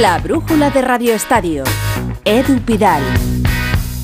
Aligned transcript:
La 0.00 0.18
brújula 0.18 0.70
de 0.70 0.82
Radio 0.82 1.14
Estadio. 1.14 1.62
Edu 2.24 2.58
Pidal. 2.62 3.00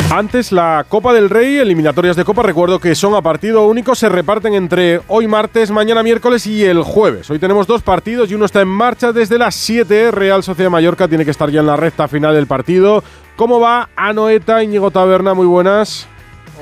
Antes 0.09 0.53
la 0.53 0.87
Copa 0.89 1.13
del 1.13 1.29
Rey, 1.29 1.57
eliminatorias 1.57 2.15
de 2.15 2.25
Copa, 2.25 2.45
recuerdo 2.45 2.79
que 2.79 2.95
son 2.95 3.17
a 3.17 3.23
partido 3.23 3.67
único, 3.67 3.97
se 3.97 4.09
reparten 4.09 4.55
entre 4.55 5.01
hoy 5.09 5.27
martes, 5.27 5.73
mañana 5.73 6.05
miércoles 6.05 6.47
y 6.47 6.65
el 6.65 6.85
jueves. 6.85 7.29
Hoy 7.29 7.41
tenemos 7.41 7.67
dos 7.67 7.83
partidos 7.83 8.31
y 8.31 8.37
uno 8.37 8.45
está 8.45 8.61
en 8.61 8.69
marcha 8.69 9.13
desde 9.13 9.37
las 9.37 9.57
7. 9.57 10.13
Real 10.13 10.45
Sociedad 10.45 10.71
Mallorca 10.71 11.09
tiene 11.09 11.25
que 11.25 11.33
estar 11.33 11.51
ya 11.51 11.59
en 11.59 11.67
la 11.67 11.77
recta 11.77 12.07
final 12.07 12.37
del 12.37 12.47
partido. 12.47 13.03
¿Cómo 13.35 13.59
va 13.59 13.89
Anoeta, 13.97 14.63
Íñigo 14.63 14.93
Taberna? 14.93 15.35
Muy 15.35 15.47
buenas. 15.47 16.07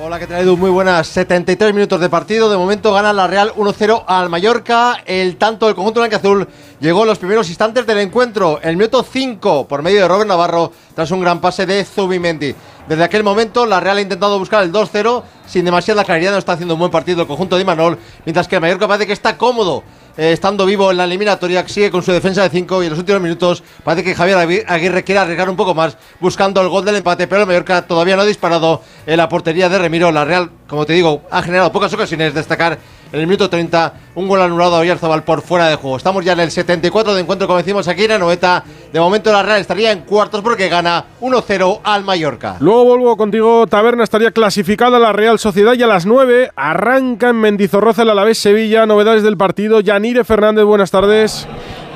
Hola, 0.01 0.21
¿qué 0.21 0.29
tal 0.29 0.43
Edu? 0.43 0.57
Muy 0.57 0.71
buenas. 0.71 1.09
73 1.09 1.75
minutos 1.75 2.01
de 2.01 2.09
partido. 2.09 2.49
De 2.49 2.57
momento 2.57 2.93
gana 2.93 3.13
la 3.13 3.27
Real 3.27 3.53
1-0 3.57 4.05
al 4.07 4.29
Mallorca. 4.29 5.03
El 5.05 5.37
tanto 5.37 5.67
del 5.67 5.75
conjunto 5.75 5.99
blanco-azul 5.99 6.47
llegó 6.79 7.03
en 7.03 7.09
los 7.09 7.19
primeros 7.19 7.49
instantes 7.49 7.85
del 7.85 7.99
encuentro. 7.99 8.61
El 8.63 8.77
minuto 8.77 9.03
5 9.03 9.67
por 9.67 9.83
medio 9.83 10.03
de 10.03 10.07
Robert 10.07 10.29
Navarro 10.29 10.71
tras 10.95 11.11
un 11.11 11.21
gran 11.21 11.41
pase 11.41 11.67
de 11.67 11.85
Zubimendi. 11.85 12.55
Desde 12.89 13.03
aquel 13.03 13.25
momento, 13.25 13.67
la 13.67 13.81
Real 13.81 13.97
ha 13.97 14.01
intentado 14.01 14.39
buscar 14.39 14.63
el 14.63 14.73
2-0 14.73 15.25
sin 15.49 15.65
demasiada 15.65 16.05
claridad. 16.05 16.31
No 16.31 16.39
está 16.39 16.53
haciendo 16.53 16.75
un 16.75 16.81
buen 16.81 16.93
partido 16.93 17.23
el 17.23 17.27
conjunto 17.27 17.57
de 17.57 17.63
Imanol, 17.63 17.99
mientras 18.25 18.47
que 18.47 18.55
el 18.55 18.61
Mallorca 18.61 18.87
parece 18.87 19.09
que 19.09 19.13
está 19.13 19.37
cómodo. 19.37 19.83
Eh, 20.19 20.33
estando 20.33 20.67
vivo 20.67 20.91
en 20.91 20.99
la 20.99 21.05
eliminatoria, 21.05 21.67
sigue 21.67 21.91
con 21.91 22.03
su 22.03 22.13
defensa 22.13 22.43
de 22.43 22.51
5 22.51 22.83
y 22.83 22.87
en 22.87 22.91
los 22.91 22.99
últimos 22.99 23.23
minutos 23.23 23.63
parece 23.85 24.05
que 24.05 24.15
Javier 24.15 24.37
Agui- 24.37 24.65
Aguirre 24.67 25.05
quiere 25.05 25.21
arriesgar 25.21 25.49
un 25.49 25.57
poco 25.57 25.75
más 25.75 25.97
buscando 26.21 26.61
el 26.61 26.69
gol 26.69 26.85
del 26.85 26.97
empate, 26.97 27.27
pero 27.27 27.43
el 27.43 27.47
Mallorca 27.47 27.83
todavía 27.87 28.17
no 28.17 28.23
ha 28.23 28.27
disparado 28.27 28.83
en 29.07 29.17
la 29.17 29.29
portería 29.29 29.69
de 29.71 29.79
Remiro. 29.79 30.13
La 30.13 30.25
Real, 30.25 30.51
como 30.67 30.85
te 30.85 30.93
digo, 30.93 31.23
ha 31.31 31.41
generado 31.43 31.73
pocas 31.73 31.93
ocasiones. 31.95 32.35
Destacar 32.35 32.79
en 33.13 33.21
el 33.21 33.27
minuto 33.27 33.49
30 33.49 33.93
un 34.15 34.29
gol 34.29 34.43
anulado 34.43 34.77
a 34.77 34.81
Oyarzabal 34.81 35.23
por 35.23 35.43
fuera 35.43 35.69
de 35.69 35.77
juego. 35.77 35.97
Estamos 35.97 36.25
ya 36.25 36.33
en 36.33 36.41
el 36.41 36.51
74 36.51 37.15
de 37.15 37.21
encuentro, 37.21 37.47
como 37.47 37.59
decimos 37.59 37.87
aquí 37.89 38.05
en 38.05 38.13
Anoeta. 38.13 38.65
De 38.93 39.01
momento 39.01 39.33
la 39.33 39.43
Real 39.43 39.61
estaría 39.61 39.93
en 39.93 40.01
cuartos 40.01 40.43
porque 40.43 40.69
gana 40.69 41.05
1-0 41.21 41.81
al 41.85 42.05
Mallorca. 42.05 42.57
Luego 42.61 42.85
vuelvo 42.85 43.17
contigo, 43.17 43.67
Taberna. 43.67 44.05
Estaría 44.05 44.31
clasificada 44.31 44.99
la 44.99 45.13
Real 45.13 45.39
Sociedad 45.39 45.75
y 45.75 45.83
a 45.83 45.87
las 45.87 46.07
9 46.07 46.51
arranca 46.57 47.31
en 47.31 47.37
Mendizorroza 47.37 48.03
el 48.03 48.11
Alavés 48.11 48.39
Sevilla. 48.39 48.87
Novedades 48.87 49.23
del 49.23 49.37
partido. 49.37 49.81
Yanire 49.81 50.25
Fernández, 50.25 50.65
buenas 50.65 50.91
tardes. 50.91 51.47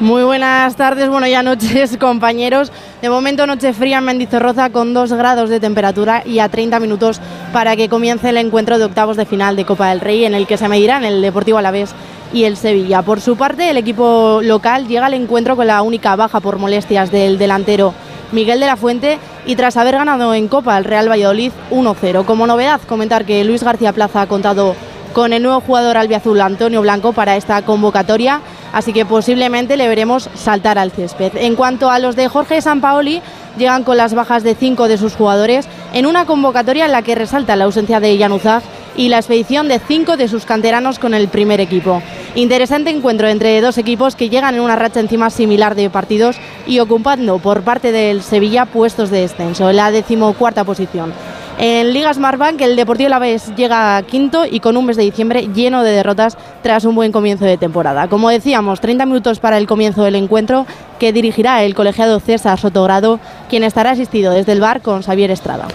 Muy 0.02 0.24
buenas 0.24 0.74
tardes, 0.74 1.08
bueno 1.08 1.28
ya 1.28 1.44
noches 1.44 1.96
compañeros. 2.00 2.72
De 3.00 3.08
momento 3.08 3.46
noche 3.46 3.72
fría 3.72 3.98
en 3.98 4.04
Mendizorroza 4.04 4.70
con 4.70 4.94
2 4.94 5.12
grados 5.12 5.48
de 5.48 5.60
temperatura 5.60 6.24
y 6.26 6.40
a 6.40 6.48
30 6.48 6.80
minutos 6.80 7.20
para 7.52 7.76
que 7.76 7.88
comience 7.88 8.30
el 8.30 8.36
encuentro 8.36 8.78
de 8.78 8.84
octavos 8.84 9.16
de 9.16 9.26
final 9.26 9.54
de 9.54 9.64
Copa 9.64 9.90
del 9.90 10.00
Rey 10.00 10.24
en 10.24 10.34
el 10.34 10.48
que 10.48 10.58
se 10.58 10.66
medirán 10.66 11.04
el 11.04 11.22
Deportivo 11.22 11.58
Alavés 11.58 11.94
y 12.32 12.42
el 12.42 12.56
Sevilla. 12.56 13.02
Por 13.02 13.20
su 13.20 13.36
parte, 13.36 13.70
el 13.70 13.76
equipo 13.76 14.40
local 14.42 14.88
llega 14.88 15.06
al 15.06 15.14
encuentro 15.14 15.54
con 15.54 15.68
la 15.68 15.82
única 15.82 16.16
baja 16.16 16.40
por 16.40 16.58
molestias 16.58 17.12
del 17.12 17.38
delantero 17.38 17.94
Miguel 18.32 18.58
de 18.58 18.66
la 18.66 18.76
Fuente 18.76 19.20
y 19.46 19.54
tras 19.54 19.76
haber 19.76 19.94
ganado 19.94 20.34
en 20.34 20.48
Copa 20.48 20.76
el 20.78 20.84
Real 20.84 21.08
Valladolid 21.08 21.52
1-0. 21.70 22.24
Como 22.24 22.48
novedad, 22.48 22.80
comentar 22.88 23.24
que 23.24 23.44
Luis 23.44 23.62
García 23.62 23.92
Plaza 23.92 24.22
ha 24.22 24.26
contado 24.26 24.74
con 25.12 25.32
el 25.32 25.42
nuevo 25.42 25.60
jugador 25.60 25.96
albiazul 25.96 26.40
Antonio 26.40 26.80
Blanco 26.82 27.12
para 27.12 27.36
esta 27.36 27.62
convocatoria, 27.62 28.40
así 28.72 28.92
que 28.92 29.04
posiblemente 29.04 29.76
le 29.76 29.88
veremos 29.88 30.28
saltar 30.34 30.78
al 30.78 30.90
césped. 30.90 31.32
En 31.36 31.54
cuanto 31.54 31.90
a 31.90 31.98
los 31.98 32.16
de 32.16 32.28
Jorge 32.28 32.60
Sampaoli, 32.60 33.22
llegan 33.58 33.84
con 33.84 33.96
las 33.96 34.14
bajas 34.14 34.42
de 34.42 34.54
cinco 34.54 34.88
de 34.88 34.98
sus 34.98 35.14
jugadores 35.14 35.68
en 35.92 36.06
una 36.06 36.24
convocatoria 36.24 36.86
en 36.86 36.92
la 36.92 37.02
que 37.02 37.14
resalta 37.14 37.56
la 37.56 37.64
ausencia 37.64 38.00
de 38.00 38.18
Januzaj 38.18 38.62
y 38.96 39.08
la 39.08 39.18
expedición 39.18 39.68
de 39.68 39.78
cinco 39.78 40.16
de 40.16 40.28
sus 40.28 40.44
canteranos 40.44 40.98
con 40.98 41.14
el 41.14 41.28
primer 41.28 41.60
equipo. 41.60 42.02
Interesante 42.34 42.90
encuentro 42.90 43.28
entre 43.28 43.60
dos 43.60 43.78
equipos 43.78 44.16
que 44.16 44.28
llegan 44.28 44.54
en 44.54 44.60
una 44.60 44.76
racha 44.76 45.00
encima 45.00 45.30
similar 45.30 45.74
de 45.74 45.90
partidos 45.90 46.36
y 46.66 46.78
ocupando 46.78 47.38
por 47.38 47.62
parte 47.62 47.92
del 47.92 48.22
Sevilla 48.22 48.66
puestos 48.66 49.10
de 49.10 49.20
descenso 49.20 49.68
en 49.70 49.76
la 49.76 49.90
decimocuarta 49.90 50.64
posición. 50.64 51.12
En 51.58 51.92
Liga 51.92 52.12
Smartbank 52.12 52.60
el 52.60 52.76
Deportivo 52.76 53.06
Alavés 53.06 53.54
llega 53.54 54.02
quinto 54.02 54.44
y 54.50 54.60
con 54.60 54.76
un 54.76 54.86
mes 54.86 54.96
de 54.96 55.04
diciembre 55.04 55.48
lleno 55.54 55.82
de 55.82 55.92
derrotas 55.92 56.36
tras 56.62 56.84
un 56.84 56.94
buen 56.94 57.12
comienzo 57.12 57.44
de 57.44 57.56
temporada. 57.56 58.08
Como 58.08 58.30
decíamos, 58.30 58.80
30 58.80 59.06
minutos 59.06 59.38
para 59.38 59.58
el 59.58 59.66
comienzo 59.66 60.02
del 60.02 60.16
encuentro 60.16 60.66
que 60.98 61.12
dirigirá 61.12 61.62
el 61.62 61.74
colegiado 61.74 62.20
César 62.20 62.58
Sotogrado, 62.58 63.20
quien 63.48 63.64
estará 63.64 63.90
asistido 63.90 64.32
desde 64.32 64.52
el 64.52 64.60
bar 64.60 64.82
con 64.82 65.02
Xavier 65.02 65.30
Estrada. 65.30 65.68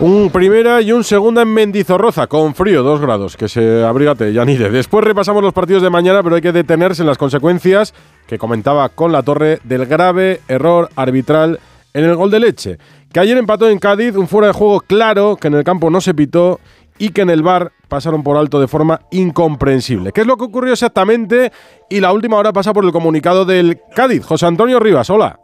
Un 0.00 0.30
primera 0.30 0.80
y 0.80 0.90
un 0.90 1.04
segunda 1.04 1.42
en 1.42 1.54
Mendizorroza, 1.54 2.26
con 2.26 2.54
frío, 2.54 2.82
dos 2.82 3.00
grados, 3.00 3.36
que 3.36 3.48
se 3.48 3.84
abrigate, 3.84 4.32
Yanire. 4.32 4.70
Después 4.70 5.04
repasamos 5.04 5.42
los 5.42 5.52
partidos 5.52 5.82
de 5.82 5.90
mañana, 5.90 6.22
pero 6.22 6.34
hay 6.34 6.42
que 6.42 6.50
detenerse 6.50 7.02
en 7.02 7.08
las 7.08 7.18
consecuencias 7.18 7.94
que 8.26 8.38
comentaba 8.38 8.88
con 8.88 9.12
la 9.12 9.22
torre 9.22 9.60
del 9.64 9.86
grave 9.86 10.40
error 10.48 10.88
arbitral 10.96 11.60
en 11.94 12.04
el 12.04 12.16
gol 12.16 12.30
de 12.30 12.40
leche. 12.40 12.78
Que 13.12 13.20
ayer 13.20 13.36
empató 13.36 13.68
en 13.68 13.78
Cádiz, 13.78 14.16
un 14.16 14.28
fuera 14.28 14.48
de 14.48 14.52
juego 14.52 14.80
claro, 14.80 15.36
que 15.36 15.48
en 15.48 15.54
el 15.54 15.64
campo 15.64 15.90
no 15.90 16.00
se 16.00 16.14
pitó 16.14 16.60
y 16.98 17.10
que 17.10 17.22
en 17.22 17.30
el 17.30 17.42
bar 17.42 17.72
pasaron 17.88 18.22
por 18.22 18.36
alto 18.36 18.60
de 18.60 18.68
forma 18.68 19.00
incomprensible. 19.10 20.12
¿Qué 20.12 20.22
es 20.22 20.26
lo 20.26 20.36
que 20.36 20.44
ocurrió 20.44 20.72
exactamente? 20.72 21.52
Y 21.90 22.00
la 22.00 22.12
última 22.12 22.36
hora 22.36 22.52
pasa 22.52 22.72
por 22.72 22.84
el 22.84 22.92
comunicado 22.92 23.44
del 23.44 23.80
Cádiz. 23.94 24.24
José 24.24 24.46
Antonio 24.46 24.78
Rivas, 24.78 25.10
hola. 25.10 25.41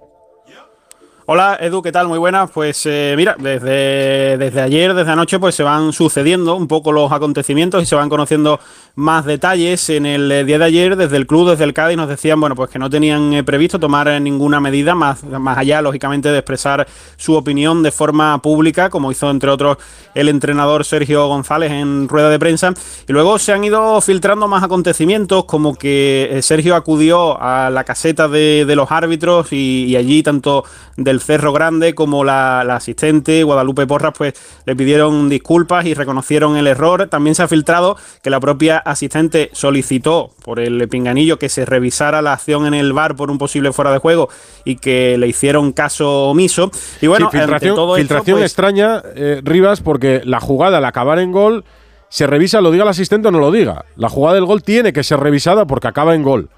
Hola 1.31 1.59
Edu, 1.61 1.83
¿qué 1.83 1.93
tal? 1.93 2.09
Muy 2.09 2.19
buenas. 2.19 2.51
Pues 2.51 2.87
eh, 2.87 3.13
mira, 3.15 3.37
desde, 3.39 4.39
desde 4.39 4.63
ayer, 4.63 4.95
desde 4.95 5.11
anoche, 5.11 5.39
pues 5.39 5.55
se 5.55 5.63
van 5.63 5.93
sucediendo 5.93 6.57
un 6.57 6.67
poco 6.67 6.91
los 6.91 7.13
acontecimientos 7.13 7.83
y 7.83 7.85
se 7.85 7.95
van 7.95 8.09
conociendo 8.09 8.59
más 8.95 9.27
detalles. 9.27 9.91
En 9.91 10.07
el 10.07 10.33
eh, 10.33 10.45
día 10.45 10.59
de 10.59 10.65
ayer, 10.65 10.97
desde 10.97 11.19
el 11.19 11.27
club, 11.27 11.51
desde 11.51 11.65
el 11.65 11.75
Cádiz, 11.75 11.99
nos 11.99 12.09
decían, 12.09 12.41
bueno, 12.41 12.57
pues 12.57 12.71
que 12.71 12.79
no 12.79 12.89
tenían 12.89 13.35
eh, 13.35 13.45
previsto 13.45 13.79
tomar 13.79 14.09
ninguna 14.23 14.59
medida 14.59 14.95
más, 14.95 15.23
más 15.23 15.59
allá, 15.59 15.83
lógicamente, 15.83 16.31
de 16.31 16.39
expresar 16.39 16.89
su 17.19 17.35
opinión 17.35 17.83
de 17.83 17.93
forma 17.93 18.41
pública, 18.41 18.89
como 18.89 19.13
hizo 19.13 19.29
entre 19.31 19.51
otros 19.51 19.77
el 20.15 20.31
entrenador 20.31 20.87
Sergio 20.87 21.27
González 21.29 21.73
en 21.73 22.09
rueda 22.09 22.31
de 22.31 22.39
prensa. 22.39 22.73
Y 23.07 23.13
luego 23.13 23.39
se 23.39 23.53
han 23.53 23.63
ido 23.65 24.01
filtrando 24.01 24.49
más 24.49 24.65
acontecimientos, 24.65 25.45
como 25.45 25.75
que 25.75 26.39
Sergio 26.41 26.75
acudió 26.75 27.39
a 27.39 27.69
la 27.69 27.85
caseta 27.85 28.29
de, 28.29 28.65
de 28.65 28.77
los 28.77 28.91
árbitros 28.91 29.53
y, 29.53 29.85
y 29.89 29.97
allí 29.97 30.23
tanto 30.23 30.65
del 30.97 31.18
Cerro 31.21 31.53
Grande 31.53 31.95
como 31.95 32.25
la, 32.25 32.65
la 32.65 32.77
asistente 32.77 33.43
Guadalupe 33.43 33.87
Porras 33.87 34.13
pues 34.17 34.35
le 34.65 34.77
pidieron 34.77 35.29
disculpas 35.29 35.87
y 35.87 35.95
reconocieron 35.95 36.57
el 36.57 36.67
error. 36.67 37.09
También 37.09 37.35
se 37.35 37.43
ha 37.43 37.49
filtrado 37.49 37.97
que 38.23 38.31
la 38.31 38.41
propia 38.41 38.79
asistente 38.79 39.51
solicitó 39.53 40.31
por 40.45 40.61
el 40.61 40.89
pinganillo 40.89 41.39
que 41.39 41.49
se 41.49 41.65
revisara 41.65 42.23
la 42.23 42.33
acción 42.33 42.67
en 42.67 42.75
el 42.75 42.93
bar 42.93 43.17
por 43.17 43.31
un 43.31 43.39
posible 43.39 43.73
fuera 43.73 43.93
de 43.93 43.99
juego 43.99 44.29
y 44.65 44.77
que 44.77 45.17
le 45.19 45.27
hicieron 45.29 45.73
caso 45.73 46.29
omiso. 46.29 46.71
Y 47.01 47.07
bueno, 47.07 47.29
Sí, 47.31 47.39
filtración, 47.39 47.73
esto, 47.73 47.87
pues, 47.87 48.45
extraña, 48.45 49.03
eh, 49.15 49.41
Rivas, 49.45 49.81
porque 49.81 50.23
la 50.25 50.41
jugada 50.41 50.79
al 50.79 50.85
acabar 50.85 51.19
en 51.19 51.33
gol 51.33 51.65
se 52.09 52.27
revisa, 52.27 52.61
lo 52.61 52.71
diga 52.71 52.85
el 52.85 52.91
asistente 52.91 53.29
o 53.29 53.31
no 53.31 53.39
lo 53.39 53.51
diga. 53.51 53.85
La 53.97 54.09
jugada 54.09 54.35
del 54.35 54.47
gol 54.47 54.63
tiene 54.63 54.93
que 54.93 55.03
ser 55.03 55.21
revisada 55.21 55.67
porque 55.67 55.89
acaba 55.89 56.15
en 56.15 56.23
gol. 56.23 56.49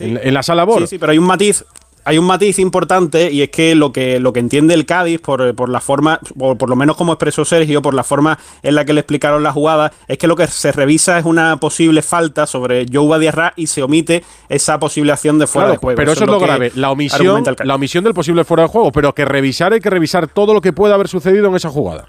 En, 0.00 0.18
en 0.22 0.34
la 0.34 0.42
sala 0.42 0.64
BOR. 0.64 0.80
Sí, 0.80 0.86
sí, 0.88 0.98
pero 0.98 1.12
hay 1.12 1.18
un 1.18 1.26
matiz. 1.26 1.64
Hay 2.06 2.18
un 2.18 2.26
matiz 2.26 2.58
importante 2.58 3.30
y 3.32 3.42
es 3.42 3.50
que 3.50 3.74
lo 3.74 3.92
que, 3.92 4.20
lo 4.20 4.32
que 4.32 4.40
entiende 4.40 4.74
el 4.74 4.84
Cádiz, 4.84 5.20
por, 5.20 5.54
por 5.54 5.68
la 5.68 5.80
forma, 5.80 6.20
o 6.38 6.54
por 6.56 6.68
lo 6.68 6.76
menos 6.76 6.96
como 6.96 7.12
expresó 7.12 7.44
Sergio, 7.44 7.80
por 7.80 7.94
la 7.94 8.04
forma 8.04 8.38
en 8.62 8.74
la 8.74 8.84
que 8.84 8.92
le 8.92 9.00
explicaron 9.00 9.42
la 9.42 9.52
jugada, 9.52 9.92
es 10.06 10.18
que 10.18 10.26
lo 10.26 10.36
que 10.36 10.46
se 10.46 10.70
revisa 10.72 11.18
es 11.18 11.24
una 11.24 11.56
posible 11.56 12.02
falta 12.02 12.46
sobre 12.46 12.86
Joe 12.92 13.08
Badiarra 13.08 13.52
y 13.56 13.66
se 13.68 13.82
omite 13.82 14.22
esa 14.48 14.78
posible 14.78 15.12
acción 15.12 15.38
de 15.38 15.46
fuera 15.46 15.68
Claro, 15.68 15.72
de 15.72 15.78
juego. 15.78 15.96
pero 15.96 16.12
eso, 16.12 16.24
es 16.24 16.30
lo 16.30 16.38
grave, 16.38 16.72
la 16.74 16.90
omisión, 16.90 17.44
la 17.64 17.74
omisión 17.74 18.04
del 18.04 18.14
posible 18.14 18.44
fuera 18.44 18.64
de 18.64 18.68
juego, 18.68 18.92
pero 18.92 19.14
que 19.14 19.24
revisar 19.24 19.72
hay 19.72 19.80
que 19.80 19.90
revisar 19.90 20.28
todo 20.28 20.52
lo 20.52 20.60
que 20.60 20.72
pueda 20.72 20.94
haber 20.94 21.08
sucedido 21.08 21.48
en 21.48 21.54
esa 21.54 21.70
jugada. 21.70 22.06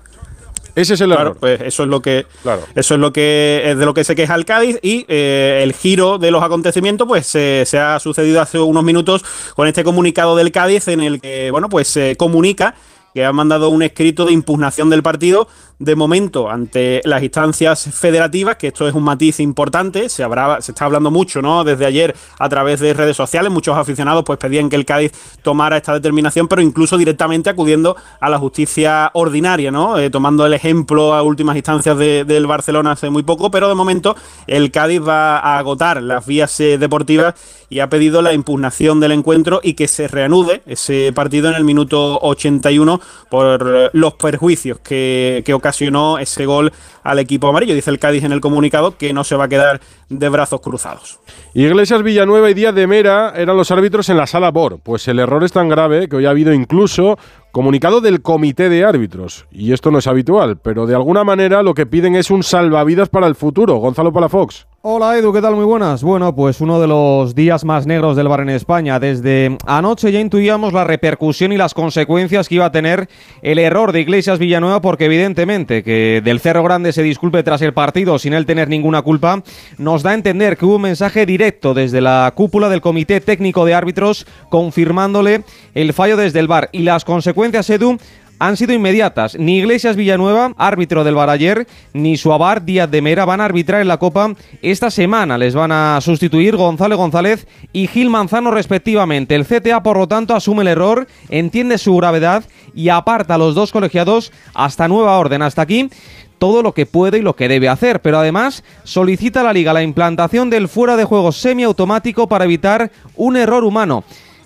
Ese 0.75 0.93
es 0.95 1.01
el 1.01 1.07
Claro, 1.07 1.21
error. 1.21 1.37
pues 1.39 1.61
eso 1.61 1.83
es 1.83 1.89
lo 1.89 2.01
que 2.01 2.25
Claro. 2.43 2.61
eso 2.75 2.93
es 2.95 2.99
lo 2.99 3.13
que 3.13 3.61
es 3.65 3.77
de 3.77 3.85
lo 3.85 3.93
que 3.93 4.03
se 4.03 4.15
queja 4.15 4.35
el 4.35 4.45
Cádiz 4.45 4.77
y 4.81 5.05
eh, 5.07 5.61
el 5.63 5.73
giro 5.73 6.17
de 6.17 6.31
los 6.31 6.43
acontecimientos 6.43 7.07
pues 7.07 7.33
eh, 7.35 7.63
se 7.65 7.79
ha 7.79 7.99
sucedido 7.99 8.41
hace 8.41 8.59
unos 8.59 8.83
minutos 8.83 9.23
con 9.55 9.67
este 9.67 9.83
comunicado 9.83 10.35
del 10.35 10.51
Cádiz 10.51 10.87
en 10.89 10.99
el 11.01 11.21
que 11.21 11.49
bueno 11.51 11.69
pues 11.69 11.87
se 11.87 12.15
comunica 12.17 12.75
que 13.13 13.23
ha 13.23 13.31
mandado 13.31 13.69
un 13.69 13.81
escrito 13.81 14.25
de 14.25 14.33
impugnación 14.33 14.89
del 14.89 15.01
partido 15.01 15.47
de 15.77 15.95
momento 15.95 16.49
ante 16.49 17.01
las 17.03 17.21
instancias 17.21 17.89
federativas, 17.93 18.55
que 18.55 18.67
esto 18.67 18.87
es 18.87 18.93
un 18.95 19.03
matiz 19.03 19.39
importante, 19.39 20.07
se, 20.09 20.23
habrá, 20.23 20.61
se 20.61 20.71
está 20.71 20.85
hablando 20.85 21.11
mucho, 21.11 21.41
¿no? 21.41 21.63
Desde 21.63 21.85
ayer 21.85 22.15
a 22.39 22.47
través 22.47 22.79
de 22.79 22.93
redes 22.93 23.17
sociales, 23.17 23.51
muchos 23.51 23.77
aficionados 23.77 24.23
pues 24.25 24.39
pedían 24.39 24.69
que 24.69 24.77
el 24.77 24.85
Cádiz 24.85 25.11
tomara 25.41 25.77
esta 25.77 25.93
determinación, 25.93 26.47
pero 26.47 26.61
incluso 26.61 26.97
directamente 26.97 27.49
acudiendo 27.49 27.95
a 28.19 28.29
la 28.29 28.37
justicia 28.39 29.11
ordinaria, 29.13 29.69
¿no? 29.71 29.97
Eh, 29.99 30.09
tomando 30.09 30.45
el 30.45 30.53
ejemplo 30.53 31.13
a 31.13 31.23
últimas 31.23 31.55
instancias 31.57 31.97
de- 31.97 32.23
del 32.23 32.47
Barcelona 32.47 32.91
hace 32.91 33.09
muy 33.09 33.23
poco, 33.23 33.51
pero 33.51 33.67
de 33.67 33.75
momento 33.75 34.15
el 34.47 34.71
Cádiz 34.71 35.01
va 35.05 35.39
a 35.39 35.57
agotar 35.57 36.01
las 36.01 36.25
vías 36.25 36.57
eh, 36.61 36.77
deportivas 36.77 37.33
y 37.69 37.79
ha 37.79 37.89
pedido 37.89 38.21
la 38.21 38.31
impugnación 38.31 38.99
del 38.99 39.11
encuentro 39.11 39.59
y 39.63 39.73
que 39.73 39.87
se 39.87 40.07
reanude 40.07 40.61
ese 40.67 41.11
partido 41.13 41.49
en 41.49 41.55
el 41.55 41.63
minuto 41.63 42.19
81 42.21 43.01
por 43.29 43.89
los 43.93 44.13
perjuicios 44.13 44.79
que, 44.79 45.41
que 45.45 45.53
ocasionó 45.65 46.19
ese 46.19 46.45
gol 46.45 46.71
al 47.03 47.17
equipo 47.17 47.47
amarillo. 47.47 47.73
Dice 47.73 47.89
el 47.89 47.97
Cádiz 47.97 48.23
en 48.23 48.31
el 48.31 48.39
comunicado 48.39 48.97
que 48.97 49.13
no 49.13 49.23
se 49.23 49.35
va 49.35 49.45
a 49.45 49.47
quedar 49.47 49.81
de 50.09 50.29
brazos 50.29 50.61
cruzados. 50.61 51.19
Iglesias 51.55 52.03
Villanueva 52.03 52.51
y 52.51 52.53
Díaz 52.53 52.75
de 52.75 52.85
Mera 52.85 53.33
eran 53.35 53.57
los 53.57 53.71
árbitros 53.71 54.09
en 54.09 54.17
la 54.17 54.27
sala 54.27 54.51
BOR. 54.51 54.79
Pues 54.79 55.07
el 55.07 55.17
error 55.17 55.43
es 55.43 55.51
tan 55.51 55.67
grave 55.67 56.07
que 56.07 56.17
hoy 56.17 56.27
ha 56.27 56.29
habido 56.29 56.53
incluso 56.53 57.17
comunicado 57.51 57.99
del 57.99 58.21
comité 58.21 58.69
de 58.69 58.85
árbitros. 58.85 59.47
Y 59.51 59.73
esto 59.73 59.89
no 59.89 59.97
es 59.97 60.05
habitual, 60.05 60.57
pero 60.57 60.85
de 60.85 60.93
alguna 60.93 61.23
manera 61.23 61.63
lo 61.63 61.73
que 61.73 61.87
piden 61.87 62.15
es 62.15 62.29
un 62.29 62.43
salvavidas 62.43 63.09
para 63.09 63.25
el 63.25 63.33
futuro. 63.33 63.77
Gonzalo 63.77 64.13
Palafox. 64.13 64.67
Hola 64.87 65.17
Edu, 65.17 65.33
¿qué 65.33 65.41
tal? 65.41 65.55
Muy 65.55 65.65
buenas. 65.65 66.03
Bueno, 66.03 66.35
pues 66.35 66.61
uno 66.61 66.79
de 66.79 66.85
los 66.85 67.33
días 67.33 67.65
más 67.65 67.87
negros 67.87 68.15
del 68.15 68.27
bar 68.27 68.41
en 68.41 68.49
España. 68.49 68.99
Desde 68.99 69.57
anoche 69.65 70.11
ya 70.11 70.19
intuíamos 70.19 70.73
la 70.73 70.83
repercusión 70.83 71.51
y 71.51 71.57
las 71.57 71.73
consecuencias 71.73 72.47
que 72.47 72.53
iba 72.53 72.65
a 72.65 72.71
tener 72.71 73.09
el 73.41 73.57
error 73.57 73.93
de 73.93 74.01
Iglesias 74.01 74.37
Villanueva, 74.37 74.81
porque 74.81 75.05
evidentemente 75.05 75.81
que 75.81 76.21
del 76.23 76.39
Cerro 76.39 76.61
Grande 76.61 76.93
se 76.93 77.01
disculpe 77.01 77.41
tras 77.41 77.63
el 77.63 77.73
partido 77.73 78.19
sin 78.19 78.35
él 78.35 78.45
tener 78.45 78.69
ninguna 78.69 79.01
culpa, 79.01 79.41
nos 79.79 80.03
da 80.03 80.11
a 80.11 80.13
entender 80.13 80.55
que 80.55 80.65
hubo 80.65 80.75
un 80.75 80.83
mensaje 80.83 81.25
directo 81.25 81.73
desde 81.73 81.99
la 81.99 82.31
cúpula 82.35 82.69
del 82.69 82.81
Comité 82.81 83.21
Técnico 83.21 83.65
de 83.65 83.73
Árbitros 83.73 84.27
confirmándole 84.49 85.45
el 85.73 85.93
fallo 85.93 86.15
desde 86.15 86.39
el 86.39 86.47
bar 86.47 86.69
y 86.71 86.83
las 86.83 87.05
consecuencias, 87.05 87.71
Edu, 87.71 87.97
han 88.47 88.57
sido 88.57 88.73
inmediatas. 88.73 89.37
Ni 89.37 89.57
Iglesias 89.57 89.95
Villanueva, 89.95 90.53
árbitro 90.57 91.03
del 91.03 91.15
bar 91.15 91.29
ayer, 91.29 91.67
ni 91.93 92.17
Suavar 92.17 92.63
Díaz 92.63 92.89
de 92.91 93.01
Mera 93.01 93.25
van 93.25 93.41
a 93.41 93.45
arbitrar 93.45 93.81
en 93.81 93.87
la 93.87 93.97
Copa 93.97 94.33
esta 94.61 94.91
semana. 94.91 95.37
Les 95.37 95.55
van 95.55 95.71
a 95.71 95.99
sustituir 96.01 96.55
Gonzalo 96.55 96.97
González 96.97 97.47
y 97.73 97.87
Gil 97.87 98.09
Manzano 98.09 98.51
respectivamente. 98.51 99.35
El 99.35 99.45
CTA, 99.45 99.83
por 99.83 99.97
lo 99.97 100.07
tanto, 100.07 100.35
asume 100.35 100.61
el 100.61 100.69
error, 100.69 101.07
entiende 101.29 101.77
su 101.77 101.95
gravedad 101.95 102.43
y 102.73 102.89
aparta 102.89 103.35
a 103.35 103.37
los 103.37 103.55
dos 103.55 103.71
colegiados 103.71 104.31
hasta 104.53 104.87
nueva 104.87 105.17
orden. 105.17 105.41
Hasta 105.41 105.61
aquí 105.61 105.89
todo 106.37 106.61
lo 106.61 106.73
que 106.73 106.85
puede 106.85 107.19
y 107.19 107.21
lo 107.21 107.35
que 107.35 107.47
debe 107.47 107.69
hacer, 107.69 108.01
pero 108.01 108.19
además 108.19 108.63
solicita 108.83 109.41
a 109.41 109.43
la 109.43 109.53
liga 109.53 109.73
la 109.73 109.83
implantación 109.83 110.49
del 110.49 110.67
fuera 110.67 110.97
de 110.97 111.05
juego 111.05 111.31
semiautomático 111.31 112.27
para 112.27 112.45
evitar 112.45 112.91
un 113.15 113.37
error 113.37 113.63
humano. 113.63 114.03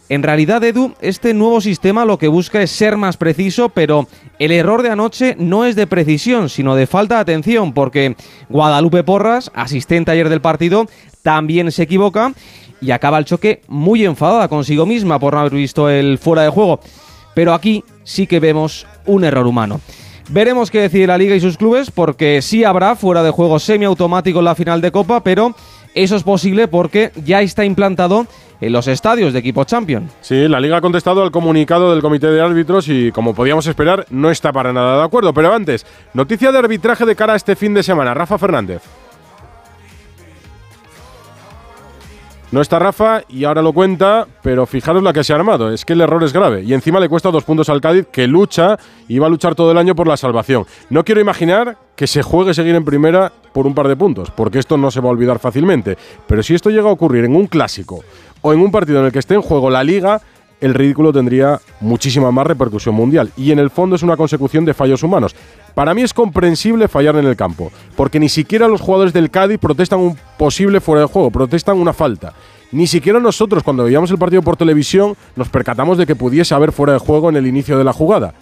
En 0.09 0.23
realidad, 0.23 0.63
Edu, 0.63 0.95
este 1.01 1.35
nuevo 1.35 1.61
sistema 1.61 2.03
lo 2.03 2.17
que 2.17 2.27
busca 2.27 2.63
es 2.63 2.71
ser 2.71 2.97
más 2.97 3.15
preciso, 3.15 3.69
pero 3.69 4.07
el 4.39 4.51
error 4.51 4.81
de 4.81 4.89
anoche 4.89 5.35
no 5.38 5.65
es 5.65 5.75
de 5.75 5.85
precisión, 5.85 6.50
sino 6.50 6.75
de 6.75 6.88
falta 6.88 7.15
de 7.15 7.21
atención, 7.21 7.73
porque 7.73 8.15
Guadalupe 8.50 9.03
Porras, 9.03 9.51
asistente 9.53 10.09
ayer 10.09 10.27
del 10.27 10.41
partido, 10.41 10.88
también 11.21 11.71
se 11.71 11.83
equivoca 11.83 12.33
y 12.81 12.89
acaba 12.89 13.19
el 13.19 13.25
choque 13.25 13.61
muy 13.67 14.03
enfadada 14.03 14.47
consigo 14.47 14.88
misma 14.88 15.19
por 15.19 15.35
no 15.35 15.41
haber 15.41 15.53
visto 15.53 15.89
el 15.89 16.17
fuera 16.17 16.41
de 16.41 16.50
juego. 16.50 16.79
Pero 17.35 17.53
aquí 17.53 17.83
sí 18.03 18.25
que 18.25 18.39
vemos 18.39 18.88
un 19.06 19.23
error 19.23 19.45
humano. 19.45 19.79
Veremos 20.31 20.71
qué 20.71 20.81
decide 20.81 21.06
la 21.06 21.19
liga 21.19 21.35
y 21.35 21.39
sus 21.39 21.57
clubes, 21.57 21.91
porque 21.91 22.41
sí 22.41 22.63
habrá 22.63 22.95
fuera 22.95 23.21
de 23.21 23.29
juego 23.29 23.59
semiautomático 23.59 24.39
en 24.39 24.45
la 24.45 24.56
final 24.56 24.81
de 24.81 24.91
Copa, 24.91 25.23
pero 25.23 25.56
eso 25.94 26.15
es 26.15 26.23
posible 26.23 26.67
porque 26.67 27.11
ya 27.25 27.41
está 27.41 27.63
implantado 27.63 28.25
en 28.61 28.73
los 28.73 28.88
estadios 28.88 29.33
de 29.33 29.39
equipo 29.39 29.63
champion. 29.63 30.09
Sí, 30.21 30.47
la 30.47 30.59
liga 30.59 30.77
ha 30.77 30.81
contestado 30.81 31.23
al 31.23 31.31
comunicado 31.31 31.91
del 31.91 32.01
comité 32.01 32.27
de 32.27 32.41
árbitros 32.41 32.88
y, 32.88 33.11
como 33.11 33.33
podíamos 33.33 33.67
esperar, 33.67 34.06
no 34.09 34.29
está 34.29 34.51
para 34.51 34.73
nada 34.73 34.97
de 34.97 35.03
acuerdo. 35.03 35.33
Pero 35.33 35.53
antes, 35.53 35.85
noticia 36.13 36.51
de 36.51 36.59
arbitraje 36.59 37.06
de 37.06 37.15
cara 37.15 37.33
a 37.33 37.35
este 37.35 37.56
fin 37.56 37.73
de 37.73 37.83
semana. 37.83 38.13
Rafa 38.13 38.38
Fernández. 38.38 38.81
No 42.51 42.61
está 42.61 42.79
Rafa 42.79 43.21
y 43.29 43.44
ahora 43.44 43.61
lo 43.61 43.73
cuenta, 43.73 44.25
pero 44.41 44.65
fijaros 44.65 45.03
la 45.03 45.13
que 45.13 45.23
se 45.23 45.33
ha 45.33 45.35
armado. 45.35 45.71
Es 45.71 45.85
que 45.85 45.94
el 45.94 46.01
error 46.01 46.23
es 46.23 46.33
grave 46.33 46.63
y 46.63 46.73
encima 46.73 47.00
le 47.00 47.07
cuesta 47.07 47.29
dos 47.29 47.44
puntos 47.44 47.69
al 47.69 47.79
Cádiz 47.79 48.07
que 48.11 48.25
lucha 48.25 48.79
y 49.07 49.19
va 49.19 49.27
a 49.27 49.29
luchar 49.29 49.53
todo 49.53 49.71
el 49.71 49.77
año 49.77 49.94
por 49.94 50.07
la 50.07 50.17
salvación. 50.17 50.65
No 50.89 51.06
quiero 51.06 51.21
imaginar 51.21 51.77
que 51.95 52.07
se 52.07 52.23
juegue 52.23 52.56
seguir 52.56 52.73
en 52.73 52.85
primera 52.85 53.31
por 53.53 53.67
un 53.67 53.75
par 53.75 53.88
de 53.88 53.95
puntos, 53.95 54.31
porque 54.31 54.57
esto 54.57 54.77
no 54.77 54.89
se 54.89 55.00
va 55.00 55.09
a 55.09 55.11
olvidar 55.11 55.38
fácilmente. 55.38 55.95
Pero 56.25 56.41
si 56.41 56.56
esto 56.56 56.71
llega 56.71 56.89
a 56.89 56.94
ocurrir 56.94 57.25
en 57.25 57.35
un 57.35 57.45
clásico 57.45 58.03
o 58.41 58.53
en 58.53 58.59
un 58.59 58.71
partido 58.71 59.00
en 59.00 59.06
el 59.06 59.12
que 59.12 59.19
esté 59.19 59.36
en 59.36 59.41
juego 59.41 59.69
la 59.69 59.83
liga, 59.83 60.21
el 60.62 60.74
ridículo 60.74 61.13
tendría 61.13 61.59
muchísima 61.80 62.31
más 62.31 62.45
repercusión 62.45 62.95
mundial. 62.95 63.31
Y 63.38 63.51
en 63.51 63.59
el 63.59 63.69
fondo 63.69 63.95
es 63.95 64.03
una 64.03 64.18
consecución 64.18 64.65
de 64.65 64.74
fallos 64.74 65.03
humanos. 65.03 65.36
Para 65.74 65.94
mí 65.94 66.01
es 66.01 66.13
comprensible 66.13 66.88
fallar 66.88 67.15
en 67.15 67.25
el 67.25 67.36
campo, 67.36 67.71
porque 67.95 68.19
ni 68.19 68.30
siquiera 68.30 68.68
los 68.68 68.81
jugadores 68.81 69.13
del 69.13 69.30
Cádiz 69.30 69.59
protestan 69.59 70.00
un 70.00 70.18
posible 70.38 70.81
fuera 70.81 71.01
de 71.01 71.07
juego, 71.07 71.31
protestan 71.31 71.77
una 71.77 71.94
falta. 71.94 72.33
Ni 72.71 72.86
siquiera 72.86 73.19
nosotros, 73.19 73.63
cuando 73.63 73.83
veíamos 73.83 74.12
el 74.12 74.18
partido 74.18 74.42
por 74.42 74.57
televisión, 74.57 75.15
nos 75.35 75.50
percatamos 75.50 75.97
de 75.97 76.06
que 76.06 76.15
pudiese 76.15 76.53
haber 76.53 76.71
fuera 76.71 76.94
de 76.94 77.00
juego 77.00 77.30
en 77.30 77.35
el 77.35 77.47
inicio 77.47 77.77
de 77.77 77.83
la 77.83 77.94
jugada. 77.94 78.33